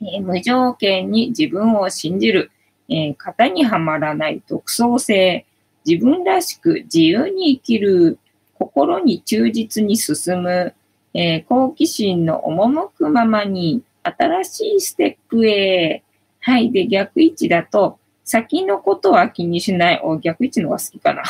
[0.00, 2.50] えー、無条件に自分を信じる、
[2.88, 5.46] えー、型にはまらない独創性、
[5.86, 8.18] 自分らしく自由に生きる、
[8.58, 10.74] 心に忠実に進む、
[11.14, 13.82] えー、好奇心の赴くままに
[14.16, 16.02] 新しいステップへ、
[16.40, 16.70] はい。
[16.70, 20.00] で、逆位置だと、先のことは気にしない。
[20.02, 21.22] お、逆位置の方が好きかな。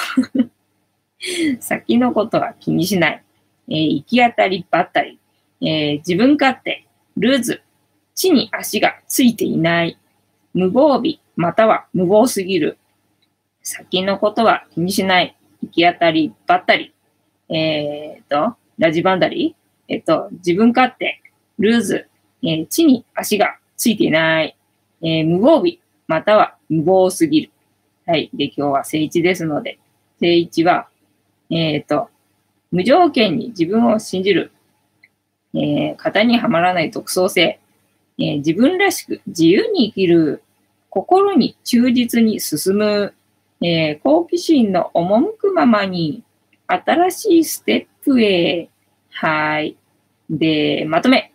[1.60, 3.24] 先のことは気にしない。
[3.68, 5.18] えー、行き当たりばったり。
[5.60, 6.86] えー、自分勝手、
[7.16, 7.62] ルーズ、
[8.14, 9.98] 地に足がついていない。
[10.54, 12.78] 無防備、または無謀すぎる。
[13.62, 15.36] 先のことは気にしない。
[15.62, 16.94] 行き当たりばったり。
[17.48, 19.58] えー、と、ラジバンダリー？
[19.88, 21.20] えっ、と、自分勝手、
[21.58, 22.08] ルーズ、
[22.42, 24.56] えー、地に足がついていない。
[25.02, 27.50] えー、無防備、または無謀すぎる。
[28.06, 28.30] はい。
[28.34, 29.78] で、今日は聖一ですので、
[30.18, 30.88] 聖一は、
[31.50, 32.08] えっ、と、
[32.70, 34.52] 無条件に自分を信じる。
[35.54, 37.60] えー、型にはまらない独創性。
[38.18, 40.42] えー、自分らしく自由に生きる。
[40.90, 43.14] 心に忠実に進む。
[43.60, 46.22] えー、好奇心の赴くままに、
[46.66, 48.68] 新しいステップへ。
[49.10, 49.76] はい。
[50.30, 51.32] で、まとめ。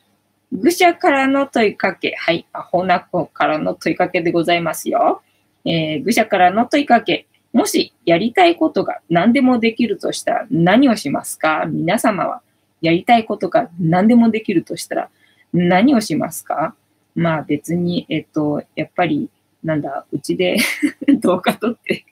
[0.55, 2.13] 愚者からの問いかけ。
[2.15, 2.45] はい。
[2.53, 5.23] アホな子からの問いかけでございますよ。
[5.65, 7.25] えー、愚者からの問いかけ。
[7.53, 11.65] もしやりたいことが何でもできるとしたら何をしますか？
[11.65, 12.41] 皆様は
[12.81, 15.09] やりたいことが何でもできるとしたら
[15.53, 16.75] 何をしますか？
[17.15, 19.29] まあ別に、えっと、やっぱり、
[19.63, 20.57] なんだ、うちで
[21.21, 22.05] 動画撮って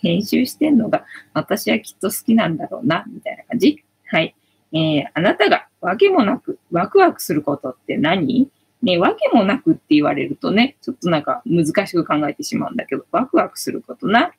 [0.00, 3.82] 編集してんのが私はきっと好きなんだろうな、みたいな感じ。
[4.06, 4.34] はい。
[4.72, 8.50] えー、あなたがわけもなくワクワクすることって何？
[8.82, 14.32] ね、わけもなくって言われるとね、ちょっとなんか難しく考えてしまうんだけど、ワクワクすることな。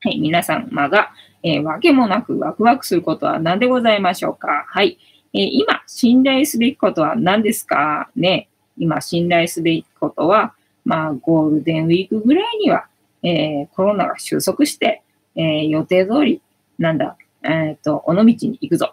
[0.00, 1.10] はい、皆様が、
[1.42, 4.64] えー、わけもなくワクワクすることは何でございましょうか？
[4.68, 4.98] はい。
[5.34, 8.08] えー、今、信頼すべきことは何ですか？
[8.14, 8.48] ね
[8.78, 10.54] 今、信頼すべきことは、
[10.84, 12.86] まあ、ゴールデンウィークぐらいには、
[13.22, 15.02] えー、コロナが収束して、
[15.34, 16.40] えー、予定通り、
[16.78, 18.92] なんだ、えっ、と、尾道に行くぞ。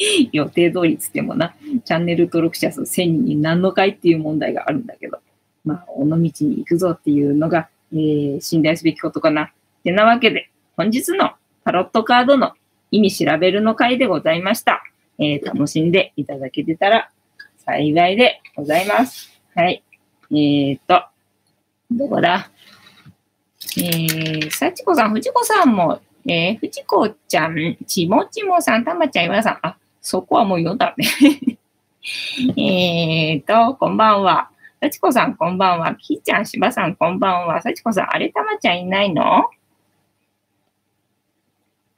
[0.32, 5.18] 予定通りつってもな、チャンネル登録者数1000人何の回っていう問題があるんだけど。
[5.64, 9.52] まあ、尾道に行くぞっていうのが、えー、信頼すべきことかな。
[9.84, 11.32] てなわけで、本日の
[11.64, 12.54] タロットカードの
[12.90, 14.82] 意味調べるの回でございました。
[15.18, 17.10] えー、楽しんでいただけてたら
[17.58, 19.30] 幸いでございます。
[19.54, 19.82] はい。
[20.30, 21.02] えー、っと、
[21.90, 22.50] どこだ？
[23.76, 29.76] えー、幸子さん、藤子さんも、えー、藤子ちゃん、ちもちもさん、たまちゃん、岩さん、あ、
[30.10, 31.06] そこはもう読んだね。
[32.58, 34.50] えっと、こんばんは。
[34.80, 35.94] 幸子さん、こんばんは。
[35.94, 37.62] きーちゃん、しばさん、こんばんは。
[37.62, 39.50] 幸子さん、あれ、たまちゃんいないの？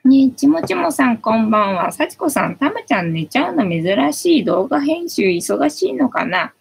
[0.05, 1.91] ねえ、ちもちもさん、こんばんは。
[1.91, 4.45] 幸子さん、たまちゃん寝ちゃうの珍しい。
[4.45, 6.53] 動画編集忙しいのかな？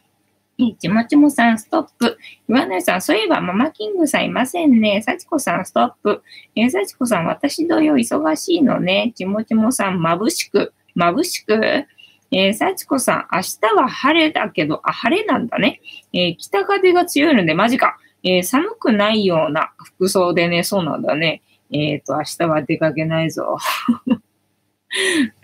[0.58, 2.18] え、ちもちもさん、ストップ。
[2.48, 5.02] 岩根さん、そういえばママキングさんいませんね。
[5.02, 6.24] 幸子さん、ストップ。
[6.56, 9.12] え、幸子さん、私同様忙しいのね。
[9.16, 10.74] ちもちもさん、眩しく。
[10.96, 11.86] 眩しく。
[12.34, 15.82] えー、幸子さん、明日は晴れだけど、あ、晴れなんだね。
[16.14, 17.98] えー、北風が強いので、マジか。
[18.24, 21.42] えー、寒くないような服装でね、そうなんだね。
[21.72, 23.58] えっ、ー、と、明日は出かけないぞ。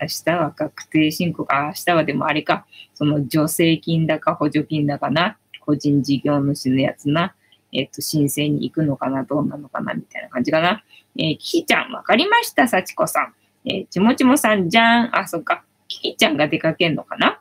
[0.00, 7.34] 明日は確定申告、あ、明日はでもあれか、その助成金だか補助金だかな、個人事業主のやつな、
[7.72, 10.82] えっ、ー、と、申請に行くのかな、どうなのかな、みたいな感じかな。
[11.18, 13.34] えー、キキちゃん、わかりました、幸子さん。
[13.70, 15.18] えー、ちもちもさん、じゃん。
[15.18, 15.64] あ、そっか。
[15.88, 17.40] キキちゃんが出かけんのかな？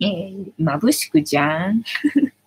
[0.00, 1.82] えー、眩しくじゃん。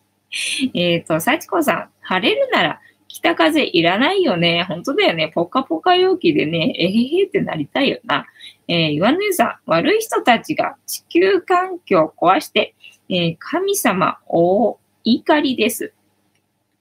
[0.73, 4.65] えっと、幸子さん、晴れるなら北風いらないよね。
[4.67, 5.31] 本当だよね。
[5.33, 8.25] ポカポカ陽気でね、えへへってなりたいよな。
[8.67, 12.75] えー、岩根さん、悪い人たちが地球環境を壊して、
[13.07, 15.93] えー、神様大怒りです。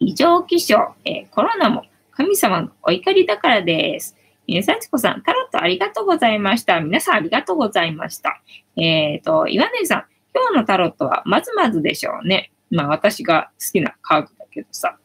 [0.01, 4.17] 異常気象、えー、コロナも神様のお怒りだからです。
[4.49, 6.81] えー、幸子さん、タロットありがとうございました。
[6.81, 8.43] 皆さんありがとうございました。
[8.77, 12.51] えっ、ー、と、岩根さん、今日のタロットはまずまずでしょうね。
[12.71, 14.99] まあ私が好きなカードだけどさ。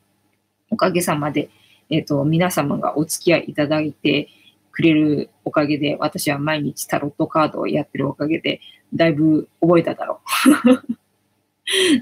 [0.71, 1.49] おかげさまで、
[1.89, 4.29] えっ、ー、と、皆様がお付き合いいただいて
[4.71, 8.61] くれるおかげで、私は毎日タロットカードをやってるおかげで、
[8.93, 10.21] だいぶ覚えただろ
[10.67, 11.01] う。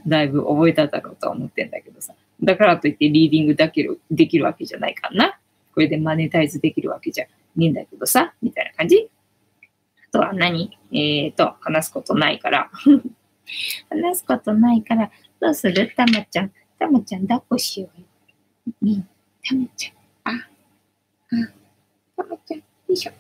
[0.09, 2.13] だいぶ覚えただろうとは思ってんだけどさ。
[2.41, 5.36] だからといってリーディングだけできるわけじゃないかな。
[5.78, 7.25] これでマネタイズできるわけじゃ
[7.55, 9.11] ねえんだけどさ、みたいな感じ。
[10.09, 10.75] あとは何？
[10.91, 12.71] えっ、ー、と、話すことないから。
[13.91, 15.93] 話すことないから、どうする？
[15.95, 16.51] たまちゃん。
[16.80, 18.07] たまちゃん抱っこしようよ。
[18.82, 19.05] に、
[19.47, 20.47] たまちゃん、あ、あ、
[22.15, 23.11] たまちゃん、よいしょ。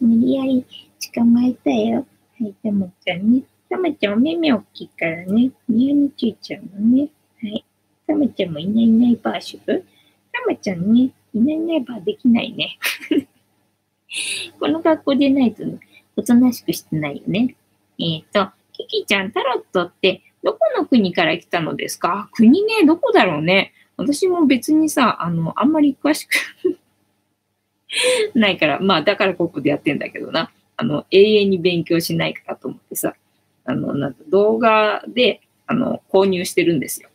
[0.00, 0.64] 無理やり
[1.12, 2.06] 捕まえたよ。
[2.40, 3.42] はい、たまちゃんね。
[3.68, 5.50] たまちゃんお目目大きいからね。
[5.68, 7.10] ニヤについちゃうのね。
[7.42, 7.62] はい。
[8.10, 9.86] たまちゃんもいないいないバーシュル。
[10.32, 12.76] たまちゃんね、いないいないバーできないね。
[14.58, 15.78] この学校でないと、ね、
[16.16, 17.54] おとなしくしてないよね。
[18.00, 22.28] えっ、ー、と、キキちゃん、タロットってどこの国から来たのですか？
[22.32, 23.72] 国ね、どこだろうね。
[23.96, 26.32] 私も別にさ、あの、あんまり詳しく
[28.34, 30.50] ないから、まあ、だからここでやってんだけどな。
[30.76, 33.14] あの、永遠に勉強しないからと思ってさ、
[33.66, 37.09] あの、なんか動画で、あの、購入してるんですよ。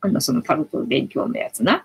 [0.00, 1.84] あの、そのタロット勉強のやつな。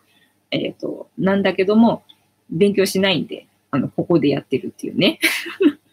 [0.52, 2.04] えっ、ー、と、なんだけども、
[2.50, 5.20] 勉強しないんで、あの、ここでやってるっていうね。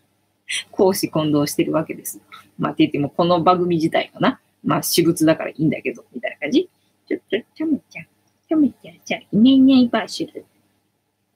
[0.70, 2.20] 講師混同してるわけです。
[2.58, 4.40] まあ、って言っても、この番組自体かな。
[4.62, 6.68] まあ、私物だからいいんだけど、みたいな感じ。
[7.08, 8.06] ちょっと、ちゃむちゃん、
[8.48, 10.44] ちゃむちゃん、じゃ、いないいないバーシュル。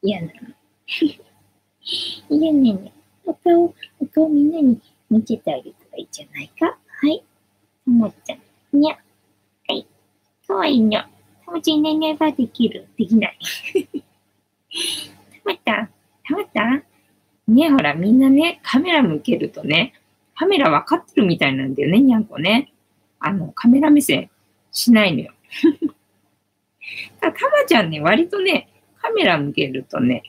[0.02, 0.32] 嫌なの。
[2.28, 2.92] いやねね。
[3.24, 4.80] お顔、お顔みんなに
[5.10, 6.78] 見せてあげたらいいじゃないか。
[6.88, 7.24] はい。
[7.84, 8.98] たまちゃん、にゃ。
[10.48, 10.54] はい。
[10.54, 11.08] かわいいにゃ。
[11.44, 13.38] たまちゃんいないないバーできるできない。
[15.44, 15.88] たまちゃん、
[16.24, 16.82] たまちゃん。
[17.48, 19.94] ねほら、みんなね、カメラ向けるとね、
[20.34, 22.72] カメラ分かってるみたいなんだよね、にゃんこね。
[23.20, 24.30] あの、カメラ目線
[24.72, 25.32] しないのよ。
[27.20, 27.34] たま
[27.66, 28.68] ちゃんね、割とね、
[28.98, 30.24] カメラ向けるとね、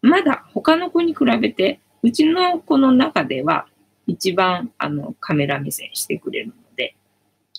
[0.00, 3.66] まだ他の子に比べて、うちの子の中では
[4.06, 6.96] 一番あのカメラ目線してくれるので、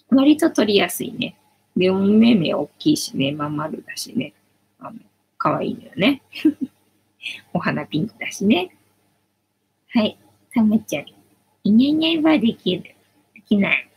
[0.09, 1.37] 割と撮りやすいね。
[1.77, 4.33] で、お目目大きいしね、まん丸だしね、
[4.79, 4.97] あの、
[5.37, 6.21] 可愛いのよね。
[7.53, 8.75] お花ピンクだしね。
[9.89, 10.17] はい。
[10.53, 11.05] たまちゃん。
[11.63, 12.83] いにゃいにゃいはできる。
[13.35, 13.89] できない。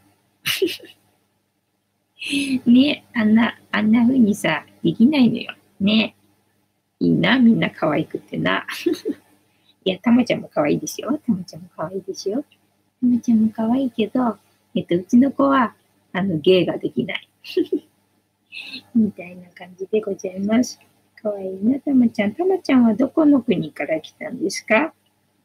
[2.67, 5.55] ねあんな、あんな風にさ、できないのよ。
[5.81, 6.15] ね
[6.99, 8.67] いいな、みんな可愛くてな。
[9.85, 11.19] いや、たまちゃんも可愛いですよ。
[11.27, 12.45] たまちゃんも可愛いですよ。
[13.01, 14.37] たまちゃんも可愛いけど、
[14.75, 15.75] えっと、うちの子は、
[16.13, 17.30] あの、芸ができない。
[18.95, 20.81] みたいな感じでございます。
[21.23, 22.35] 可愛いいな、たまちゃん。
[22.35, 24.93] たまちゃんはどこの国から来たんですか？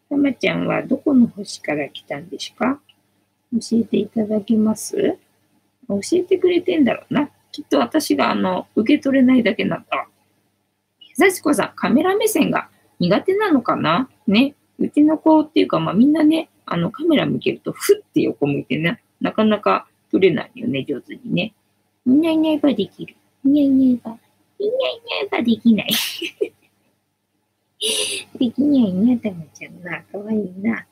[0.10, 2.80] たまちゃんはどこの星から来たんですか？
[3.54, 5.18] 教えていただけます？
[5.88, 7.30] 教えてくれてんだろうな。
[7.52, 10.08] きっと私があの、受け取れないだけなんだ。
[11.14, 12.70] 幸子さん、カメラ目線が
[13.00, 14.10] 苦手なのかな？
[14.28, 14.56] ね。
[14.78, 21.54] うちの子っていうか、まあみんなね、あのカメラ向けると、ふって横向いてね、なかなか撮れないよね、上手にね。
[22.06, 23.16] いにゃいにゃいばできる。
[23.44, 24.18] いにゃいにゃいば。
[24.60, 25.90] いにゃいにゃいばできない。
[28.40, 30.02] できないね、たまちゃんな。
[30.04, 30.86] かわいいな。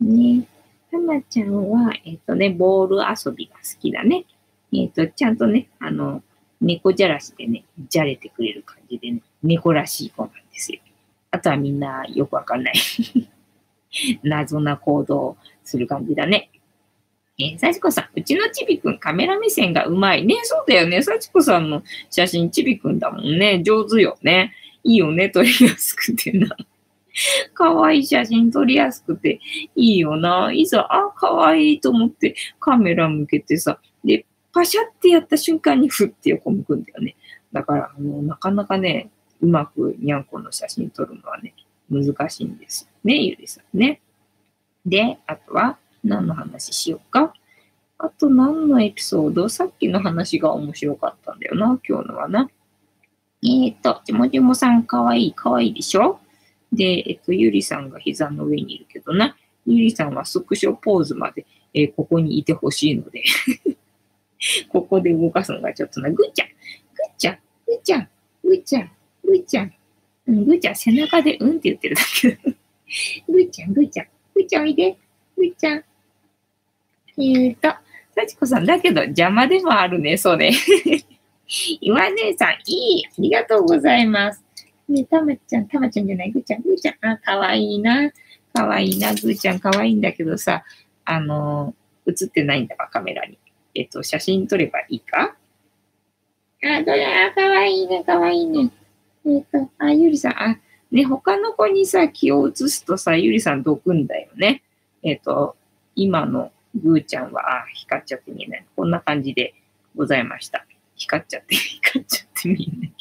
[0.00, 0.46] ね。
[0.90, 4.26] たまちゃんは、えっ、ー、とね、ボール遊びが好きだね。
[4.72, 6.22] えっ、ー、と、ちゃんとね、あの、
[6.60, 10.80] 猫じゃらしでね、じゃれてくれる感じでね、猫らしい子なんですよ。
[11.30, 12.74] あとはみんなよくわかんない
[14.22, 16.50] 謎な行動をする感じだね。
[17.38, 20.36] えー、幸子さん、うちのちびくんカメラ目線がうまいね。
[20.44, 21.02] そうだよね。
[21.02, 23.62] 幸子さんの写真ちびくんだもんね。
[23.62, 24.52] 上手よね。
[24.84, 25.30] いいよね。
[25.30, 26.56] 撮りやすくてな。
[27.54, 29.40] かわいい写真撮りやすくて
[29.74, 30.52] いいよな。
[30.52, 37.16] いざ、あ、かわいいと思ってカメラ向けてさ、で、パシャってやった瞬間にふって横向くんだよね。
[37.52, 39.10] だから、あの、なかなかね、
[39.40, 41.54] うまくにゃんこの写真撮るのはね、
[41.90, 44.00] 難しいんですよね、ゆりさんね。
[44.86, 47.34] で、あとは、何の話しようか。
[47.98, 49.48] あと何のエピソード？
[49.48, 52.50] さっきの話が面白かったんだよな、今日のはな。
[53.42, 56.20] えっ、ー、と、ちもちもさんかわいい、かわいいでしょ？
[56.72, 59.36] で、えっと、ゆりさんが膝の上にいるけどな。
[59.66, 63.24] ゆりさんはスクショポーズまで、えー、ここにいてほしいので
[64.68, 66.10] ここで動かすのがちょっとな。
[66.10, 68.08] ぐーちゃん、ぐーちゃん、ぐーちゃん、
[68.42, 68.90] ぐーちゃん、
[69.24, 69.74] ぐーちゃん。
[70.26, 72.38] うん、ぐーちゃん背中でうんって言ってるだけ
[73.28, 74.98] ぐーちゃん、ぐーちゃん、ぐーちゃんおいで、
[75.36, 75.84] ぐーちゃん。
[77.18, 77.68] えーと、
[78.14, 80.52] 幸子さん、だけど邪魔でもあるね、そうね。
[81.80, 84.42] 岩姉さん、いい、ありがとうございます。
[84.88, 88.10] ねたまちゃん、たまちゃんじゃない、ぐーちゃん、ぐーちゃん、あ、かわいいな。
[88.52, 90.64] かわいいな、ぐーちゃん、かわいいんだけどさ、
[91.04, 93.38] あのー、映ってないんだわ、カメラに。
[93.74, 95.36] えっと、写真撮ればいいか？
[96.62, 98.70] あ、どれ、あ、かわいいね、かわいいね。
[99.26, 100.58] えっと、あ、ゆりさん、あ、
[100.90, 104.62] ね、他の子にさ、気を移すとさ、ゆりさんどくんだよね。
[105.02, 105.56] えっと、
[105.94, 108.66] 今のぐーちゃんは、あ、光っちゃって見えない。
[108.76, 109.54] こんな感じで
[109.96, 110.66] ございました。
[110.96, 112.92] 光っちゃって、光っちゃって見えない。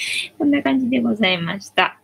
[0.38, 1.98] こんな感じでございました。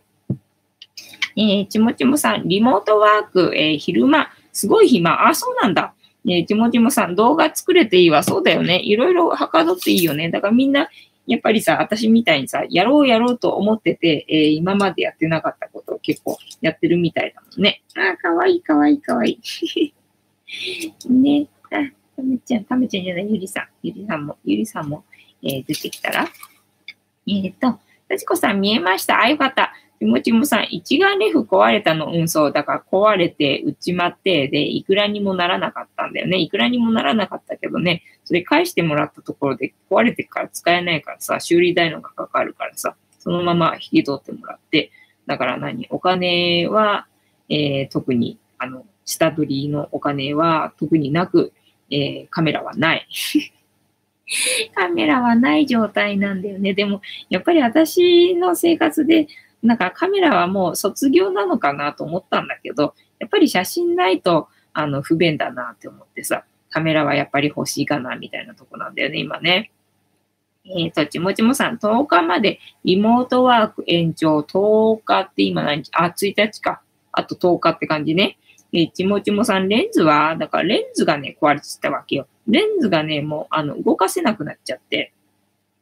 [1.35, 5.27] えー、ちもちもさん、リモートワーク、えー、昼間、すごい暇。
[5.27, 5.93] あ、そうなんだ。
[6.25, 8.23] えー、ちもちもさん、動画作れていいわ。
[8.23, 8.81] そうだよね。
[8.83, 10.29] いろいろはかどっていいよね。
[10.29, 10.89] だからみんな、
[11.27, 17.83] やっぱりさ、私みたいにさ、やろうやろうと思ってて、えー、今までやってなかったことを結構やってるみたいだもんね。
[17.95, 19.93] あ、かわいいかわいいかわいい。
[21.09, 21.47] ね。
[21.71, 21.75] あ、
[22.15, 23.67] ためちゃん、ためちゃんじゃない、ゆりさん。
[23.83, 25.03] ゆりさんも、ゆりさんも、
[25.43, 26.27] えー、出てきたら。
[27.27, 27.79] えっ、ー、と、
[28.09, 29.73] 幸子さん見えましたあ、よかった。
[29.99, 32.11] ちもちもさん、一眼レフ壊れたの？
[32.13, 32.51] うん、そう。
[32.51, 36.37] だから壊れて、売っちまって、で、いくらにもならなかったんだよね。
[36.37, 44.91] いくらにもならなかったけどね、それ返してもらったところで壊れてから使えないからさ、修理代のがかかるからさ、そのまま引き取ってもらって、
[45.25, 45.87] だから何？
[45.89, 47.07] お金は、
[47.49, 51.53] えー、特に、あの、下取りのお金は特になく、
[51.89, 53.07] えー、カメラはない。
[54.75, 56.73] カメラはない状態なんだよね。
[56.73, 59.27] でも、やっぱり私の生活で、
[59.63, 69.71] なんかカメラはもう卒業なのかなと思ったんだけど、やっぱり写真ないと、あの、不便だなって思ってさ、カメラはやっぱり欲しいかな、みたいなとこなんだよね、今ね。
[70.65, 75.89] えっ、ー、と、ちもちもさん、10日までリモートワーク延長、10日って今何日？
[75.93, 76.81] あ、1日か。
[77.13, 78.37] あと10日って感じね。
[78.73, 82.27] え、ちもちもさん、レンズは、だからレンズがね、壊れてたわけよ。
[82.47, 85.13] レンズがね、もう、あの、動かせなくなっちゃって。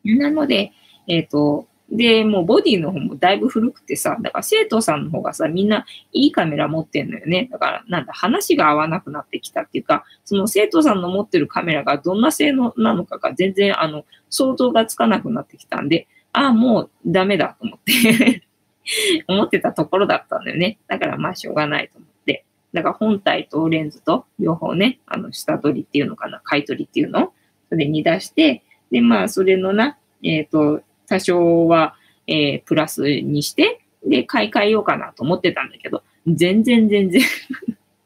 [0.04, 0.72] なので、
[1.08, 7.48] えっ、ー、と、で、もうボディの方もだいぶ古くてさ、だから生徒さんの方がさ、みんないいカメラ持ってんのよね。
[7.52, 18.44] だから、なんだ、話が合わなくなってきたっていうか、その生徒さんの持ってるカメラがどんな性能なのかが全然、あの、想像がつかなくなってきたんで、ああ、もうダメだと思って
[19.28, 20.80] 思ってたところだったんだよね。
[20.88, 22.15] だからまあしょうがないと思って。
[22.76, 27.34] だから本体とレンズと両方ね、あの、下取りっていうのかな、買い取りっていうのを
[27.70, 31.96] それに出して、で、まあ、それのな、えっ、ー、と、多少は、
[32.28, 37.22] えー、プラスにして、で、買い替えようかなと思ってたんだけど、全然全然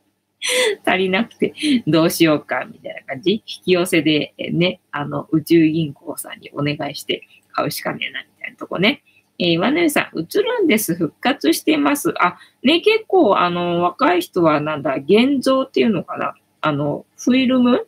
[0.86, 1.53] 足りなくて、
[1.88, 3.32] どうしようか、みたいな感じ。
[3.32, 9.01] 引き寄せで、ね、あの、宇宙銀行さんにお願いして買うしかねえな、みたいなとこね。
[9.40, 10.96] えー、ワネさん、映るんです。
[10.96, 12.14] 復活してます。
[12.20, 16.36] あ、ね、結構、あの、若い人はなんだ、現像っていうのかな。
[16.62, 17.88] あの、フィルム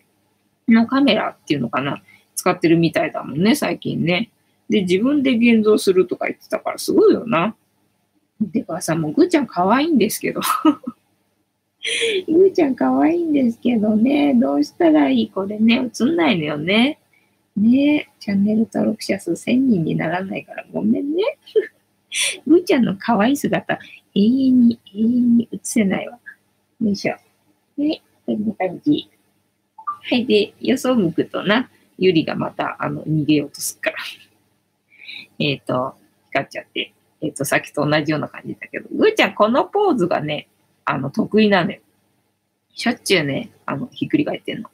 [0.70, 2.02] のカメラっていうのかな。
[2.36, 4.32] 使ってるみたいだもんね、最近ね。
[4.70, 7.56] で、自分で現像するとか言ってたからすごいよな。
[8.54, 10.42] てかさ、もうぐーちゃん可愛いんですけど
[12.28, 15.30] ぐーちゃん可愛いんですけどね、どうしたらいい？
[15.30, 17.01] これね、映んないのよね。
[17.58, 21.24] ねえチャンネル登録者数1000人にならないからごめんね。
[22.46, 23.80] ぐーちゃんの可愛い姿、
[24.16, 26.20] 永遠に、永遠に映せないわ。
[26.82, 27.16] よいしょ。
[27.78, 29.10] ね、こんな感じ。
[29.76, 33.98] はい、で、よそ向くとな、ゆりがまた、あの、逃げようとするから。
[35.40, 35.96] えっ、と、
[36.28, 36.94] 光っちゃって。
[37.22, 40.48] えっ、ー、と、さっきと同じような感じだけど、ぐーちゃんこのポーズがね、
[40.86, 41.80] あの、得意なのよ。
[42.74, 44.70] しょっちゅうね、あの、ひっくり返ってんの。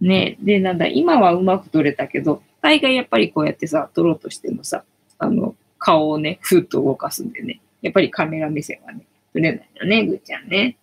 [0.00, 4.84] ねで、なんだ、今はうまく撮れたけど、大概やっぱりこうやってさ、撮ろうとしてもさ、
[5.18, 10.76] あの、顔をね、ふっと動かすんでね、やっぱりカメラ目線はね、撮れないよね、ぐーちゃんね。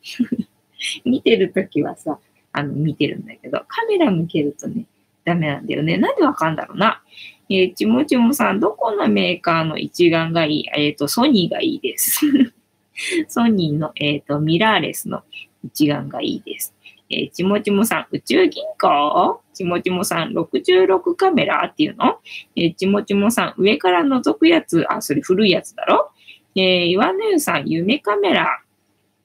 [1.03, 2.19] 見てるときはさ、
[2.51, 4.85] あの、見てるんだけど、カメラ向けるとね、
[5.25, 5.97] ダメなんだよね。
[5.97, 7.01] なんでわかんだろうな。
[7.49, 10.69] えー、ちもちもさん、どこのメーカーの一眼がいい？
[10.75, 12.21] えっ、ー、と、ソニーがいいです。
[13.27, 15.23] ソニーの、えっ、ー、と、ミラーレスの
[15.63, 16.74] 一眼がいいです。
[17.09, 19.41] えー、ちもちもさん、宇宙銀行？
[19.53, 21.69] ちもちもさん、66カメラ？
[21.71, 22.19] っていうの？
[22.55, 26.11] えー、ちもちもさん、上から覗くやつ、あ、それ古いやつだろ？
[26.55, 28.61] えー、岩根湯さん、夢カメラ？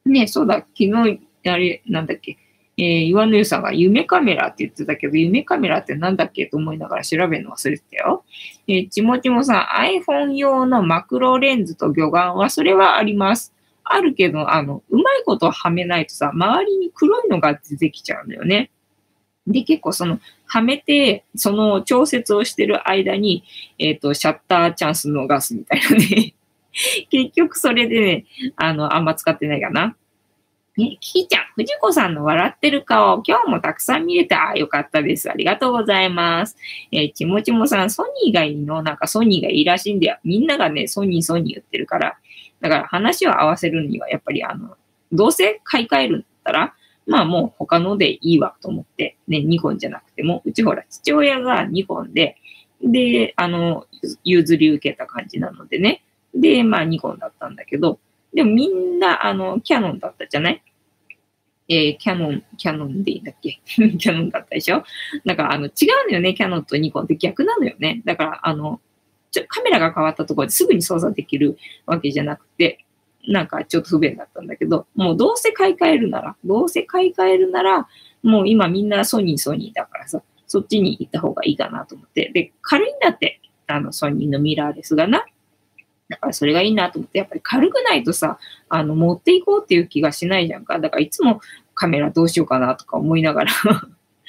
[0.04, 2.36] ね、そうだ、昨日、あれ、なんだっけ、
[2.76, 4.48] えー、岩根湯さんが夢カメラ？
[4.48, 5.78] って言ってたけど、夢カメラ？
[5.78, 6.46] ってなんだっけ？
[6.46, 8.24] と思いながら調べるの忘れてたよ。
[8.68, 13.54] えー、ちもちもさん、iPhone 用のマクロレンズと魚眼は、それはあります。
[13.84, 18.70] あるけど、あの、うまいことはめないとさ、周りに黒いのが出てきちゃうんだよね。
[19.46, 23.44] で、結構その、はめて、その調節をしてる間に、
[23.78, 26.34] えっ、ー、と、シャッターチャンス逃すみたいなね。
[27.10, 28.24] 結局それでね、
[28.56, 29.96] あの、あんま使ってないかな。
[30.76, 35.30] ね、キキちゃん、藤子さんの笑ってる顔、今日もたくさん見れて、ああ、よかったです。
[35.30, 36.56] ありがとうございます。
[36.92, 38.82] えー、ちもちもさん、ソニーがいいの？
[38.82, 40.18] なんかソニーがいいらしいんだよ。
[40.24, 42.18] みんながね、ソニー、ソニー言ってるから、
[42.60, 44.76] だから話を合わせるには、やっぱりあの、
[45.12, 46.74] どうせ買い替えるんだったら、
[47.06, 52.36] まあもう他のでいいわと思って、ね、ニコンじゃなくても、うちほら、父親がニコンで、
[52.82, 53.86] で、あの、
[54.24, 56.02] 譲り受けた感じなのでね。
[56.34, 57.98] で、まあニコンだったんだけど、
[58.32, 60.62] でもみんな、あの、キャノンだったじゃない？
[61.68, 63.60] えー、キャノン、キャノンでいいんだっけ？
[63.66, 64.84] キャノンだったでしょ？
[65.24, 65.72] だから、あの、違う
[66.10, 68.02] のよね、キャノンとニコンって逆なのよね。
[68.04, 68.80] だから、あの、
[69.30, 71.56] ちょカメラが変わったところですぐに操作できる
[71.86, 72.84] わけじゃなくて、
[73.28, 77.88] なんかちょっと不便だったんだけど、もうどうせ買い替えるなら、どうせ買い替えるなら、
[78.22, 82.30] もう今みんなソニーソニーだからさ、そっちに行った方がいいかなと思って。
[82.34, 85.24] で、軽いんだって、あの、ソニーのミラーレスがな。
[86.08, 90.80] だからそれがいいなと思って、やっぱり軽くないとさ、あの、持っていこうっていう気がしないじゃんか。
[90.80, 91.40] だからいつも
[91.74, 93.52] カメラどうしようかなとか思いながら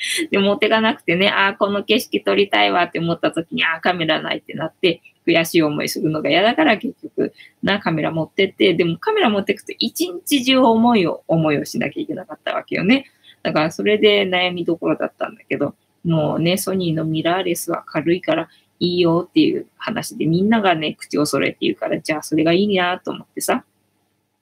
[0.31, 13.05] で、持ってかなくてね、ああ、この景色撮りたいわって思った時に、ああ、カメラないってなって、悔しい思いするのが嫌だから結局、な、カメラ持ってって、でもカメラ持ってくと一日中思いを、思いをしなきゃいけなかったわけよね。
[13.43, 18.49] だからそれで悩みどころだったんだけど、もうね、ソニーのミラーレスは軽いから
[18.79, 23.63] いいよっていう話で、みんながね、口を揃えて言うから、じゃあそれがいいなと思ってさ。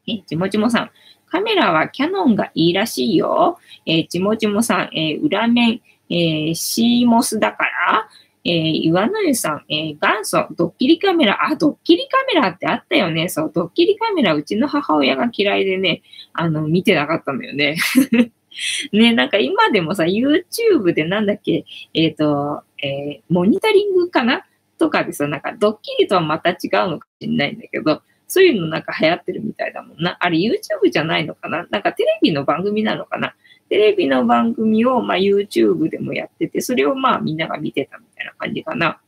[0.08, 0.92] え、ちもちもさん、
[1.30, 3.60] カメラはキャノンがいいらしいよ。
[3.86, 8.10] えー、ちもちもさん、えー、裏面、えー、シーモスだから、
[8.46, 13.30] えー、岩の湯さん、えー、元祖、ドッキリカメラ、あ、ドッキリカメラってあったよね。
[13.30, 16.02] そう、ドッキリカメラ、うちの母親が嫌いでね、
[16.34, 17.78] あの、見てなかったのよね。
[18.92, 24.46] ね、なんか今でもさ、YouTube でなんだっけ、えっ、ー、と、えー、モニタリングかな？
[24.80, 30.16] とかでさ、なんかドッキリとはまた違うのかもしれないんだけど、そういうのなんか流行ってるみたいだもんな。
[30.22, 31.68] あれ YouTube じゃないのかな？
[31.70, 33.34] なんかテレビの番組なのかな？
[33.68, 39.02] テレビの番組をまあ YouTube でもやってて、それをまあみんなが見てたみたいな感じかな。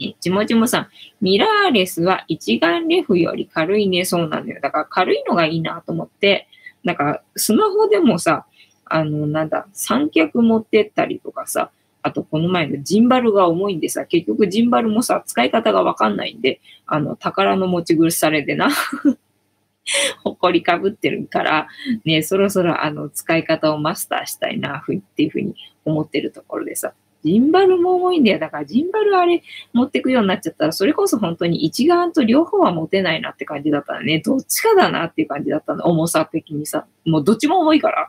[0.00, 0.88] え、ちもちもさん、
[1.20, 4.04] ミラーレスは一眼レフより軽いね。
[4.04, 4.60] そうなんだよ。
[4.60, 6.48] だから軽いのがいいなと思って、
[6.84, 8.46] なんかスマホでもさ、
[8.84, 11.70] あの、なんだ、三脚持ってったりとかさ、
[12.08, 18.70] あと、この前のジンバルが重いんでさ、結局ジンバルもさ、使い方がわかんないんで、あの、宝の持ち苦しされでな
[20.24, 21.68] ほこりかぶってるから、
[22.04, 25.54] ね、そろそろあの、使い方をマスターしたいな、ふっていうふうに
[25.84, 26.94] 思ってるところでさ、
[27.24, 28.38] ジンバルも重いんだよ。
[28.38, 29.42] だからジンバルあれ
[29.72, 34.20] 持ってくようになっちゃったら、それこそ本当に一眼と両方は持てないなって感じだったね。
[34.20, 35.84] どっちかだなっていう感じだったの。
[35.86, 36.86] 重さ的にさ。
[37.04, 38.08] もうどっちも重いから。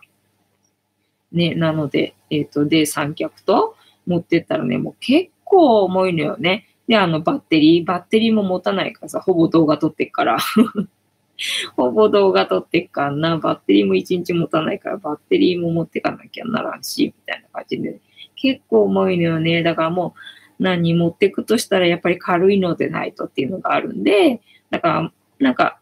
[1.32, 3.76] ね、なので、えっ、ー、と、で、三脚と、
[4.10, 6.66] 持ってったらね、もう結構重いのよね。
[6.88, 10.38] で、あの、バッテリー、バッテリーも持たないからさ、ほぼ動画撮ってっから。
[11.78, 18.02] ほぼ動画撮ってっからな、バッテリーも1日持たないから、バッテリーも持ってかなきゃならんし、みたいな感じで、
[18.36, 19.62] 結構重いのよね。
[19.62, 20.16] だからも
[20.60, 24.42] う、何持ってくとしたらやっぱり軽いのでないとっていうのがあるんで、
[24.72, 25.80] だから、なんか、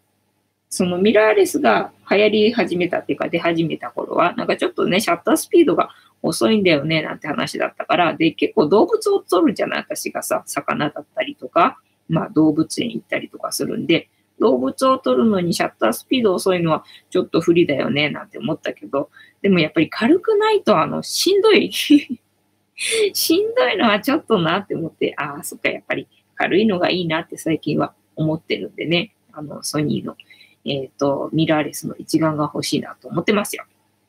[0.69, 5.89] そのミラーレスが流行り始めたっていうか出始めた頃は、なんかちょっとね、シャッタースピードが
[6.21, 11.77] 遅いんだよね、なんて話だったから、で、結構動物を撮るじゃない私がさ、魚だったりとか、
[12.09, 14.09] まあ動物園行ったりとかするんで、
[14.39, 19.09] 動物を撮るのにシャッタースピード遅いのはちょっと不利だよね、なんて思ったけど、
[19.41, 21.71] でもやっぱり軽くないと、あの、しんどい
[23.13, 30.15] しんどいのはちょっとなって思って、ああ、そっか、やっぱり軽いのがいいなって最近は思ってるんでね、あの、ソニーの、
[30.65, 33.65] えっ、ー、と、ミラーレスの一眼が欲しいなと思ってますよ。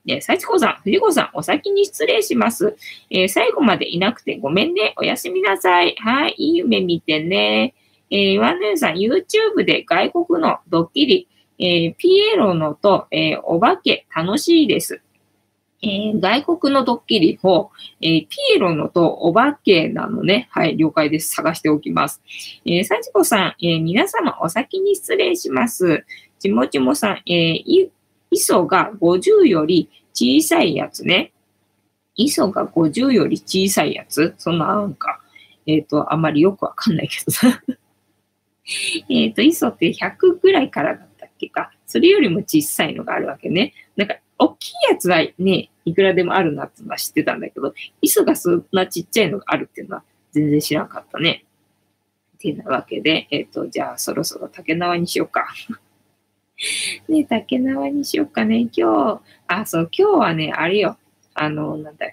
[0.08, 2.76] え幸子さん、藤子さん、お先に失礼します。
[3.10, 4.94] えー、最後までいなくてごめんね。
[4.96, 5.94] おやすみなさい。
[5.98, 7.74] はい、いい夢見てね。
[8.10, 11.28] えー、岩根さん、YouTube で外国のドッキリ、
[11.58, 15.02] え、ピエロのと、え、お化け楽しいです。
[15.80, 20.48] えー、外国のドッキリを、えー、ピエロのとお化けなのね。
[20.50, 21.34] はい、了解です。
[21.34, 22.20] 探しておきます。
[22.64, 26.04] えー、幸子さん、えー、皆様お先に失礼します。
[26.40, 27.90] ちもちもさん、えー、
[28.30, 31.32] 磯が50より小さいやつね。
[32.16, 34.34] 磯が50より小さいやつ？
[34.38, 35.20] そんななんか、
[35.66, 37.62] えっ、ー、と、あんまりよくわかんないけどさ。
[39.08, 41.72] えっと、磯って100ぐらいからだったっけか。
[41.86, 43.72] それよりも小さいのがあるわけね。
[43.96, 51.44] なんか、大きいやつはね、いくらでもあるなってのは知ってたんだけど、磯がそんなちっちゃいのがあるっていうのは全然知らなかったね。
[52.36, 55.48] ってなわけで、えっ、ー、と、じゃあそろそろ竹縄にしようか。
[57.08, 58.68] ね、竹縄にしようかね。
[58.72, 60.96] 今日、あ、そう、今日はね、あれよ。
[61.34, 62.06] あの、なんだ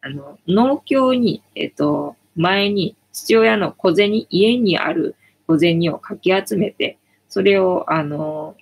[0.00, 5.16] あの、農協に、えっ、と、前に父親の小銭、家にある
[5.46, 6.98] 小銭をかき集めて、
[7.28, 8.56] それを、あの、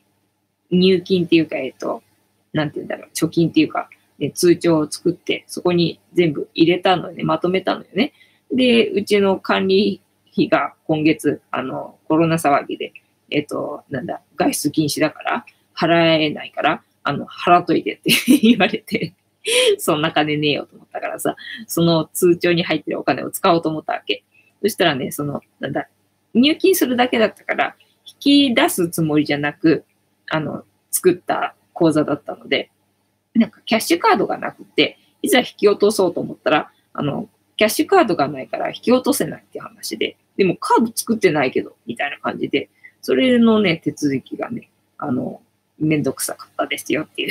[0.71, 2.03] 入金っていうか、えっ、と、
[2.53, 3.89] なんて言うんだろう、貯金っていうか、
[4.19, 8.13] ね、通帳を作って、そこに全部入れたのね、まとめたのよね。
[8.53, 10.01] で、うちの管理
[10.33, 12.93] 費が今月、あの、コロナ騒ぎで、
[13.31, 15.47] えっ、と、なんだ、外出禁止だから、
[15.77, 18.11] 払えないから、あの、払っといてって
[18.41, 19.15] 言われて
[19.79, 24.25] そんな金ねえよと思ったからさ、その通帳に入ってるお金を使おうと思ったわけ。
[24.63, 25.89] そしたらね、その、なんだ、
[26.35, 29.85] 入金するだけだったから、引き出すつもりじゃなく、
[30.31, 32.71] あの、作った口座だったので、
[33.35, 42.69] なんかキャッシュカードがなくて、いざ引き落とそうと思ったら、あの、キャッシュカードがないから引き落とせないって話で、でもカード作ってないけど、みたいな感じで、
[43.07, 45.41] それのね、手続きがね、あの、
[45.79, 47.31] めんどくさかったですよっていう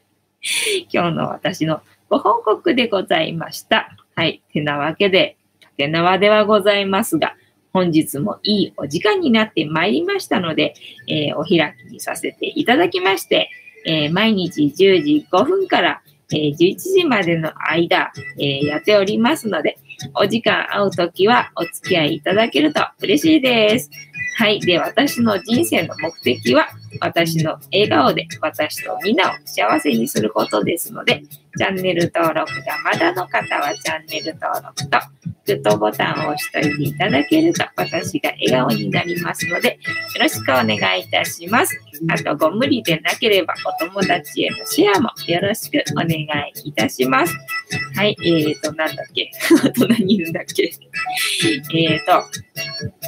[0.90, 3.94] 今日の私のご報告でございました。
[4.14, 4.40] はい。
[4.54, 7.36] てなわけで、竹縄ではございますが、
[7.74, 10.72] 本日もいいお時間になってまいりましたので、
[11.08, 13.50] えー、お開きにさせていただきまして、
[13.84, 14.72] えー、毎日10
[15.02, 16.00] 時5分から、
[16.32, 19.76] えー、11時までの間、えやっておりますので、
[20.14, 23.90] お時間合うときはお付き合いいただけると嬉しいです。
[24.38, 24.60] はい。
[24.60, 26.68] で、私の人生の目的は、
[27.00, 31.22] 私の笑顔で私とみんなを幸せにすることですので、
[31.58, 34.98] チャンネル登録がまだの方はチャンネル登録と、
[35.46, 39.78] グッドボタンを押しておいていただけると私が笑顔になりますので、
[40.14, 41.80] よろしくお願いいたします。
[42.10, 46.26] あと、ご無理でなければお友達へのシェアもよろしくお願い
[46.64, 47.34] いたします。
[47.94, 49.30] はい、えーと、なんだっけ？
[49.64, 50.64] あと何言うんだっけ？
[50.64, 52.24] えーと、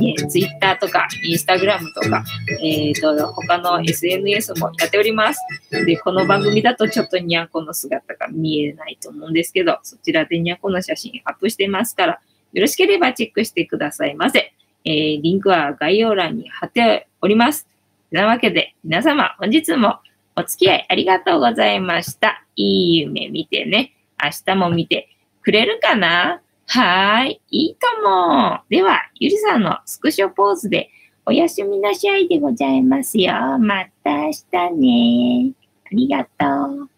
[0.01, 2.25] えー、Twitter とか Instagram とか、
[2.63, 5.41] えーと、他の SNS もやっております。
[5.85, 12.21] で、この番組だとちょっとニャンコの姿が見見えないと思うんですけど、そちらでニャンコの写真アップしてますから、
[12.53, 14.55] よろしければチェックしてくださいませ。
[14.85, 17.69] えー、リンクは概要欄に貼っております。
[18.11, 19.99] なわけで、皆様、本日も
[20.35, 22.45] お付き合いありがとうございました。
[22.57, 23.93] いい夢見てね。
[24.23, 25.11] 明日も見て
[25.43, 26.41] くれるかな？
[26.67, 27.41] はーい。
[27.51, 28.61] いいとも。
[28.69, 30.91] では、ゆりさんのスクショポーズで
[31.27, 33.33] おやすみなさいでございますよ。
[33.59, 35.53] また明日ね。
[35.85, 36.91] ありがとう。